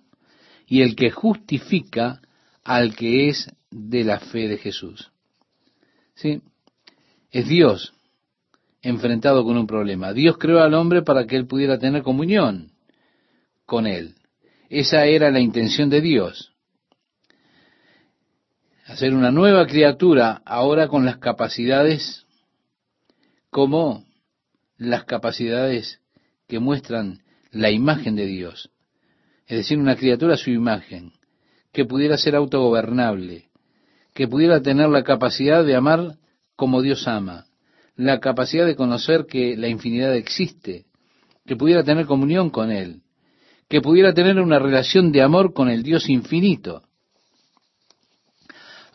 [0.69, 2.21] y el que justifica
[2.63, 5.11] al que es de la fe de Jesús.
[6.15, 6.41] ¿Sí?
[7.33, 7.93] Es Dios
[8.83, 10.13] enfrentado con un problema.
[10.13, 12.71] Dios creó al hombre para que él pudiera tener comunión
[13.67, 14.15] con él.
[14.71, 16.53] Esa era la intención de Dios.
[18.89, 22.25] Hacer una nueva criatura ahora con las capacidades
[23.51, 24.07] como
[24.79, 26.01] las capacidades
[26.49, 27.21] que muestran
[27.51, 28.71] la imagen de Dios.
[29.47, 31.13] Es decir, una criatura a su imagen,
[31.71, 33.51] que pudiera ser autogobernable,
[34.15, 36.17] que pudiera tener la capacidad de amar
[36.57, 37.45] como Dios ama,
[37.95, 40.87] la capacidad de conocer que la infinidad existe,
[41.45, 43.03] que pudiera tener comunión con Él,
[43.69, 46.88] que pudiera tener una relación de amor con el Dios infinito.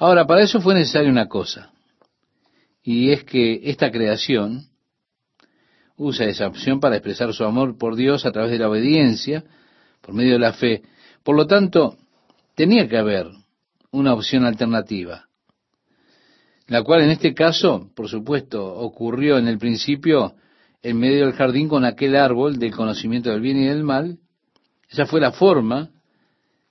[0.04, 1.72] Ahora, para eso fue necesaria una cosa,
[2.84, 4.66] y es que esta creación
[5.96, 9.46] usa esa opción para expresar su amor por Dios a través de la obediencia,
[10.02, 10.82] por medio de la fe.
[11.24, 11.96] Por lo tanto,
[12.54, 13.28] tenía que haber
[13.92, 15.30] una opción alternativa,
[16.68, 20.36] la cual en este caso, por supuesto, ocurrió en el principio
[20.82, 24.18] en medio del jardín con aquel árbol del conocimiento del bien y del mal.
[24.90, 25.92] Esa fue la forma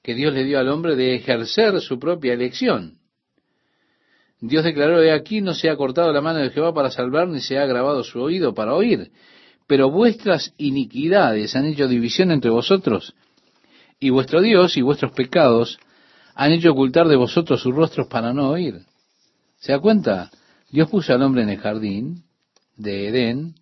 [0.03, 2.99] que Dios le dio al hombre de ejercer su propia elección.
[4.43, 7.41] Dios declaró, de aquí no se ha cortado la mano de Jehová para salvar, ni
[7.41, 9.13] se ha grabado su oído para oír.
[9.69, 13.15] Pero vuestras iniquidades han hecho división entre vosotros,
[14.01, 15.79] y vuestro Dios y vuestros pecados
[16.35, 18.81] han hecho ocultar de vosotros sus rostros para no oír.
[19.59, 20.33] ¿Se da cuenta?
[20.73, 22.25] Dios puso al hombre en el jardín
[22.77, 23.55] de Edén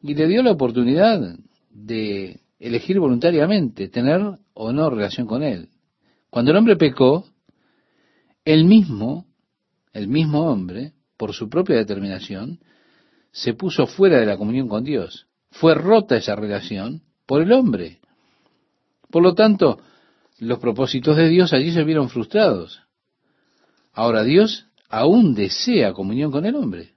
[0.00, 1.36] y le dio la oportunidad
[1.68, 4.22] de elegir voluntariamente tener
[4.54, 5.68] o no relación con él.
[6.30, 7.26] Cuando el hombre pecó,
[8.42, 9.26] él mismo
[9.96, 12.60] el mismo hombre, por su propia determinación,
[13.32, 15.26] se puso fuera de la comunión con Dios.
[15.50, 18.00] Fue rota esa relación por el hombre.
[19.10, 19.80] Por lo tanto,
[20.38, 22.82] los propósitos de Dios allí se vieron frustrados.
[23.94, 26.94] Ahora Dios aún desea comunión con el hombre.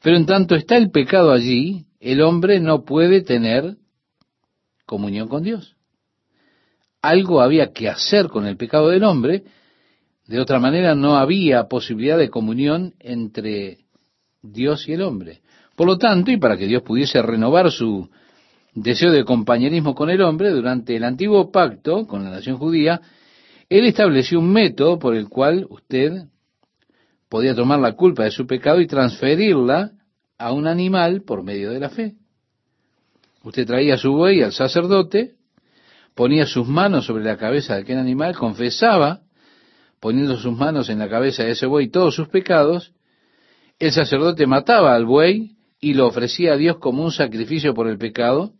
[0.00, 3.76] Pero en tanto está el pecado allí, el hombre no puede tener
[4.86, 5.76] comunión con Dios.
[7.02, 9.42] Algo había que hacer con el pecado del hombre
[10.30, 13.78] de otra manera no había posibilidad de comunión entre
[14.40, 15.40] Dios y el hombre.
[15.74, 18.08] Por lo tanto, y para que Dios pudiese renovar su
[18.72, 23.00] deseo de compañerismo con el hombre, durante el antiguo pacto con la nación judía,
[23.68, 26.26] Él estableció un método por el cual usted
[27.28, 29.90] podía tomar la culpa de su pecado y transferirla
[30.38, 32.14] a un animal por medio de la fe.
[33.42, 35.32] Usted traía su buey al sacerdote,
[36.14, 39.22] ponía sus manos sobre la cabeza de aquel animal, confesaba
[40.00, 42.92] poniendo sus manos en la cabeza de ese buey todos sus pecados,
[43.78, 47.98] el sacerdote mataba al buey y lo ofrecía a Dios como un sacrificio por el
[47.98, 48.54] pecado,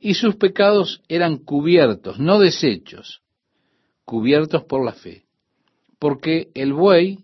[0.00, 3.22] y sus pecados eran cubiertos, no deshechos,
[4.04, 5.24] cubiertos por la fe,
[5.98, 7.20] porque el buey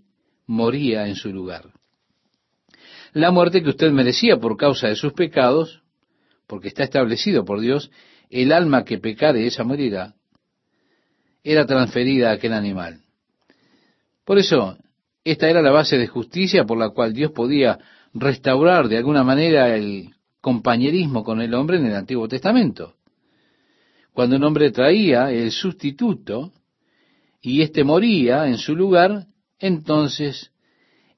[0.47, 1.73] moría en su lugar.
[3.15, 5.83] la muerte que usted merecía por causa de sus pecados,
[6.47, 7.91] porque está establecido por Dios,
[8.31, 10.15] el alma que pecare, esa morirá,
[11.43, 13.01] era transferida a aquel animal.
[14.29, 14.77] Por eso,
[15.25, 17.79] esta era la base de justicia por la cual Dios podía
[18.13, 20.11] restaurar de alguna manera el
[20.43, 22.97] compañerismo con el hombre en el Antiguo Testamento.
[24.13, 26.53] Cuando un hombre traía el sustituto
[27.41, 30.53] y éste moría en su lugar, entonces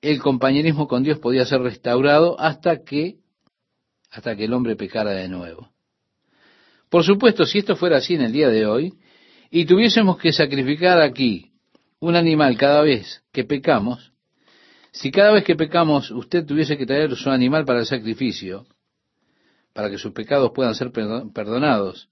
[0.03, 3.17] el compañerismo con Dios podía ser restaurado hasta que
[4.13, 5.73] hasta que el hombre pecara de nuevo.
[6.89, 8.95] Por supuesto, si esto fuera así en el día de hoy,
[9.51, 11.50] y tuviésemos que sacrificar aquí
[12.01, 14.13] un animal cada vez que pecamos,
[14.91, 18.67] si cada vez que pecamos usted tuviese que traer su animal para el sacrificio,
[19.73, 22.09] para que sus pecados puedan ser perdonados,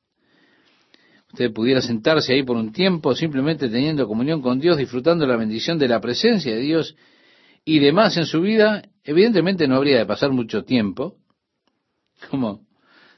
[1.32, 5.78] usted pudiera sentarse ahí por un tiempo simplemente teniendo comunión con Dios, disfrutando la bendición
[5.78, 6.95] de la presencia de Dios
[7.64, 11.16] y demás en su vida, evidentemente no habría de pasar mucho tiempo,
[12.30, 12.66] como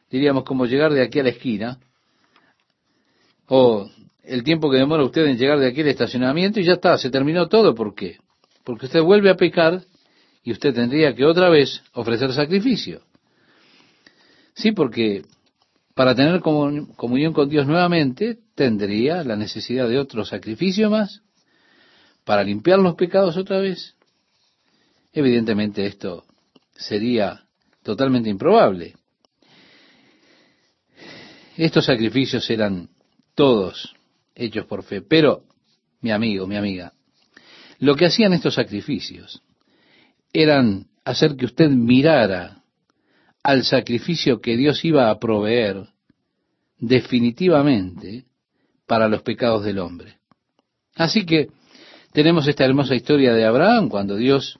[0.08, 1.78] diríamos como llegar de aquí a la esquina,
[3.46, 3.90] o
[4.30, 7.10] el tiempo que demora usted en llegar de aquí al estacionamiento y ya está, se
[7.10, 7.74] terminó todo.
[7.74, 8.18] ¿Por qué?
[8.62, 9.82] Porque usted vuelve a pecar
[10.44, 13.02] y usted tendría que otra vez ofrecer sacrificio.
[14.54, 15.24] Sí, porque
[15.96, 21.22] para tener comunión con Dios nuevamente tendría la necesidad de otro sacrificio más
[22.24, 23.96] para limpiar los pecados otra vez.
[25.12, 26.22] Evidentemente esto
[26.76, 27.46] sería
[27.82, 28.94] totalmente improbable.
[31.56, 32.90] Estos sacrificios eran
[33.34, 33.96] todos
[34.40, 35.02] hechos por fe.
[35.02, 35.44] Pero,
[36.00, 36.92] mi amigo, mi amiga,
[37.78, 39.42] lo que hacían estos sacrificios
[40.32, 42.62] eran hacer que usted mirara
[43.42, 45.88] al sacrificio que Dios iba a proveer
[46.78, 48.24] definitivamente
[48.86, 50.18] para los pecados del hombre.
[50.94, 51.48] Así que
[52.12, 54.58] tenemos esta hermosa historia de Abraham cuando Dios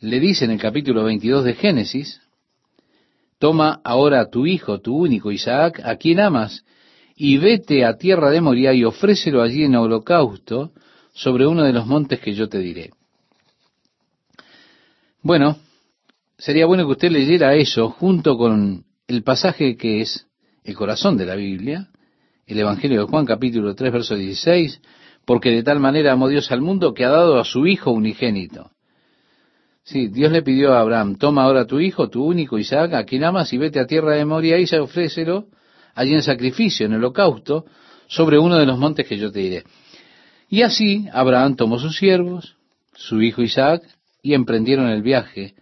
[0.00, 2.20] le dice en el capítulo 22 de Génesis,
[3.38, 6.64] toma ahora a tu hijo, tu único Isaac, a quien amas,
[7.24, 10.72] y vete a tierra de Moria y ofrécelo allí en holocausto
[11.12, 12.90] sobre uno de los montes que yo te diré.
[15.22, 15.56] Bueno,
[16.36, 20.26] sería bueno que usted leyera eso junto con el pasaje que es
[20.64, 21.90] el corazón de la Biblia,
[22.44, 24.80] el Evangelio de Juan capítulo 3 verso 16,
[25.24, 28.72] porque de tal manera amó Dios al mundo que ha dado a su Hijo unigénito.
[29.84, 33.22] Sí, Dios le pidió a Abraham, toma ahora tu hijo, tu único Isaac, a quien
[33.22, 35.46] amas, y vete a tierra de Moria y se ofrécelo
[35.94, 37.66] allí en sacrificio, en holocausto,
[38.06, 39.64] sobre uno de los montes que yo te diré.
[40.48, 42.56] Y así Abraham tomó sus siervos,
[42.94, 43.82] su hijo Isaac,
[44.22, 45.54] y emprendieron el viaje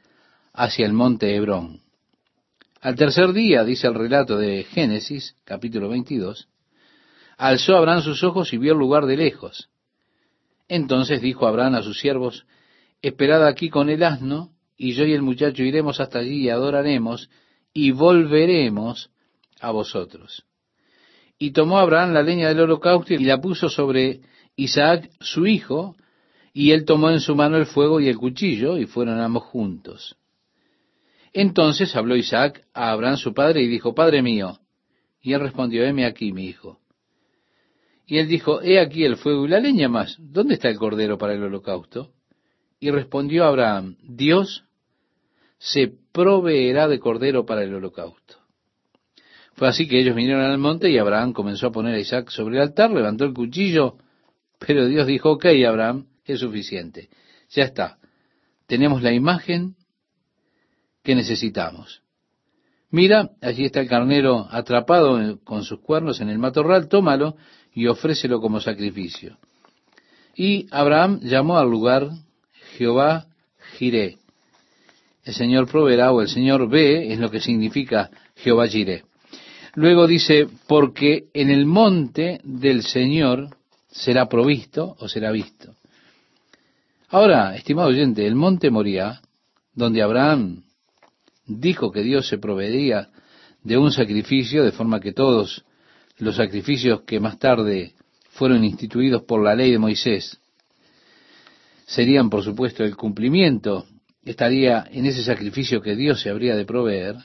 [0.53, 1.81] hacia el monte Hebrón.
[2.81, 6.49] Al tercer día, dice el relato de Génesis, capítulo 22,
[7.37, 9.69] alzó Abraham sus ojos y vio el lugar de lejos.
[10.69, 12.47] Entonces dijo Abraham a sus siervos,
[13.03, 17.29] esperad aquí con el asno, y yo y el muchacho iremos hasta allí y adoraremos,
[17.73, 19.11] y volveremos
[19.61, 20.45] a vosotros.
[21.39, 24.21] Y tomó Abraham la leña del holocausto y la puso sobre
[24.57, 25.97] Isaac su hijo,
[26.53, 30.17] y él tomó en su mano el fuego y el cuchillo, y fueron ambos juntos.
[31.33, 34.59] Entonces habló Isaac a Abraham su padre y dijo, Padre mío.
[35.23, 36.81] Y él respondió, heme aquí, mi hijo.
[38.07, 40.17] Y él dijo, he aquí el fuego y la leña más.
[40.19, 42.11] ¿Dónde está el cordero para el holocausto?
[42.81, 44.65] Y respondió Abraham, Dios
[45.59, 48.40] se proveerá de cordero para el holocausto.
[49.61, 52.57] Fue así que ellos vinieron al monte y Abraham comenzó a poner a Isaac sobre
[52.57, 53.99] el altar, levantó el cuchillo,
[54.59, 57.11] pero Dios dijo, ok, Abraham, es suficiente.
[57.51, 57.99] Ya está.
[58.67, 59.75] Tenemos la imagen
[61.03, 62.01] que necesitamos.
[62.89, 67.37] Mira, allí está el carnero atrapado con sus cuernos en el matorral, tómalo
[67.75, 69.37] y ofrécelo como sacrificio.
[70.35, 72.09] Y Abraham llamó al lugar
[72.79, 73.27] Jehová
[73.77, 74.17] Jiré.
[75.23, 79.05] El Señor proveerá o el Señor ve es lo que significa Jehová Jiré.
[79.75, 83.57] Luego dice, porque en el monte del Señor
[83.91, 85.75] será provisto o será visto.
[87.09, 89.21] Ahora, estimado oyente, el monte Moría,
[89.75, 90.65] donde Abraham
[91.47, 93.11] dijo que Dios se proveería
[93.63, 95.65] de un sacrificio, de forma que todos
[96.19, 97.95] los sacrificios que más tarde
[98.31, 100.41] fueron instituidos por la ley de Moisés
[101.91, 103.85] serían, por supuesto, el cumplimiento,
[104.25, 107.17] estaría en ese sacrificio que Dios se habría de proveer.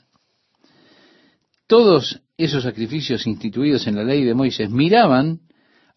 [1.67, 5.39] Todos esos sacrificios instituidos en la ley de Moisés miraban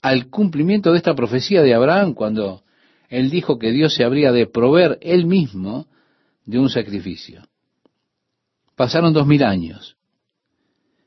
[0.01, 2.63] al cumplimiento de esta profecía de Abraham cuando
[3.09, 5.89] él dijo que Dios se habría de proveer él mismo
[6.45, 7.43] de un sacrificio.
[8.77, 9.97] Pasaron dos mil años.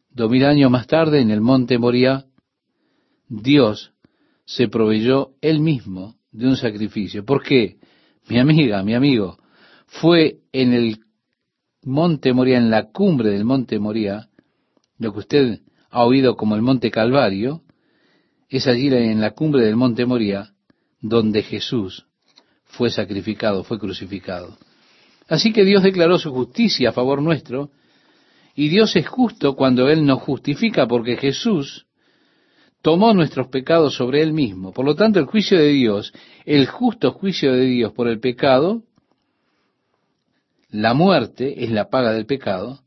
[0.09, 2.25] Dos mil años más tarde, en el monte Moria,
[3.29, 3.93] Dios
[4.45, 7.23] se proveyó él mismo de un sacrificio.
[7.23, 7.77] ¿Por qué?
[8.27, 9.37] Mi amiga, mi amigo,
[9.85, 10.99] fue en el
[11.83, 14.27] monte Moría, en la cumbre del monte Moría,
[15.01, 17.63] lo que usted ha oído como el monte Calvario,
[18.49, 20.51] es allí en la cumbre del monte Moría
[21.01, 22.05] donde Jesús
[22.65, 24.57] fue sacrificado, fue crucificado.
[25.27, 27.71] Así que Dios declaró su justicia a favor nuestro,
[28.55, 31.87] y Dios es justo cuando Él nos justifica, porque Jesús
[32.83, 34.71] tomó nuestros pecados sobre Él mismo.
[34.71, 36.13] Por lo tanto, el juicio de Dios,
[36.45, 38.83] el justo juicio de Dios por el pecado,
[40.69, 42.81] la muerte es la paga del pecado,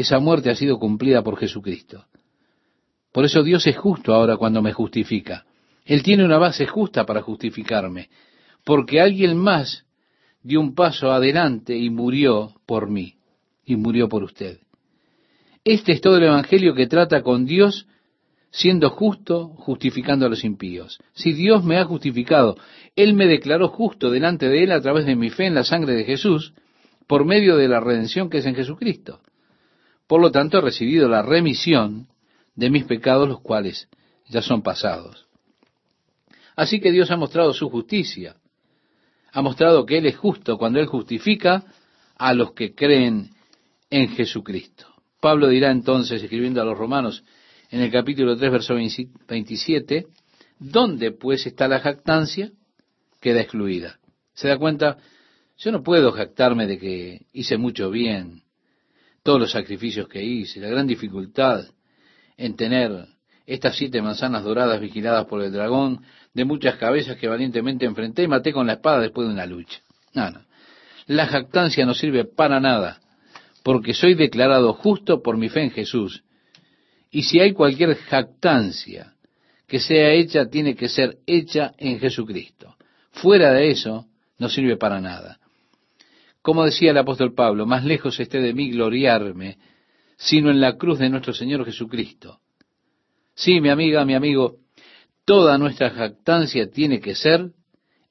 [0.00, 2.04] esa muerte ha sido cumplida por Jesucristo.
[3.12, 5.46] Por eso Dios es justo ahora cuando me justifica.
[5.84, 8.10] Él tiene una base justa para justificarme,
[8.64, 9.86] porque alguien más
[10.42, 13.14] dio un paso adelante y murió por mí,
[13.64, 14.58] y murió por usted.
[15.64, 17.86] Este es todo el Evangelio que trata con Dios
[18.50, 20.98] siendo justo, justificando a los impíos.
[21.14, 22.56] Si Dios me ha justificado,
[22.96, 25.94] Él me declaró justo delante de Él a través de mi fe en la sangre
[25.94, 26.54] de Jesús,
[27.06, 29.20] por medio de la redención que es en Jesucristo.
[30.06, 32.08] Por lo tanto, he recibido la remisión
[32.54, 33.88] de mis pecados, los cuales
[34.28, 35.26] ya son pasados.
[36.54, 38.36] Así que Dios ha mostrado su justicia.
[39.32, 41.64] Ha mostrado que Él es justo cuando Él justifica
[42.16, 43.30] a los que creen
[43.90, 44.86] en Jesucristo.
[45.20, 47.24] Pablo dirá entonces, escribiendo a los romanos
[47.70, 50.06] en el capítulo 3, verso 27,
[50.58, 52.52] ¿dónde pues está la jactancia?
[53.20, 53.98] Queda excluida.
[54.34, 54.98] ¿Se da cuenta?
[55.58, 58.42] Yo no puedo jactarme de que hice mucho bien,
[59.26, 61.64] todos los sacrificios que hice, la gran dificultad
[62.36, 63.08] en tener
[63.44, 66.02] estas siete manzanas doradas vigiladas por el dragón,
[66.32, 69.80] de muchas cabezas que valientemente enfrenté y maté con la espada después de una lucha.
[70.14, 70.40] No, no.
[71.06, 73.00] La jactancia no sirve para nada,
[73.64, 76.22] porque soy declarado justo por mi fe en Jesús.
[77.10, 79.14] Y si hay cualquier jactancia
[79.66, 82.76] que sea hecha, tiene que ser hecha en Jesucristo.
[83.10, 84.06] Fuera de eso,
[84.38, 85.40] no sirve para nada.
[86.46, 89.58] Como decía el apóstol Pablo, más lejos esté de mí gloriarme,
[90.16, 92.38] sino en la cruz de nuestro Señor Jesucristo
[93.34, 94.58] Sí, mi amiga, mi amigo,
[95.24, 97.50] toda nuestra jactancia tiene que ser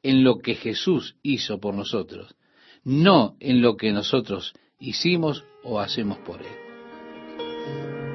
[0.03, 2.35] en lo que Jesús hizo por nosotros,
[2.83, 8.14] no en lo que nosotros hicimos o hacemos por Él.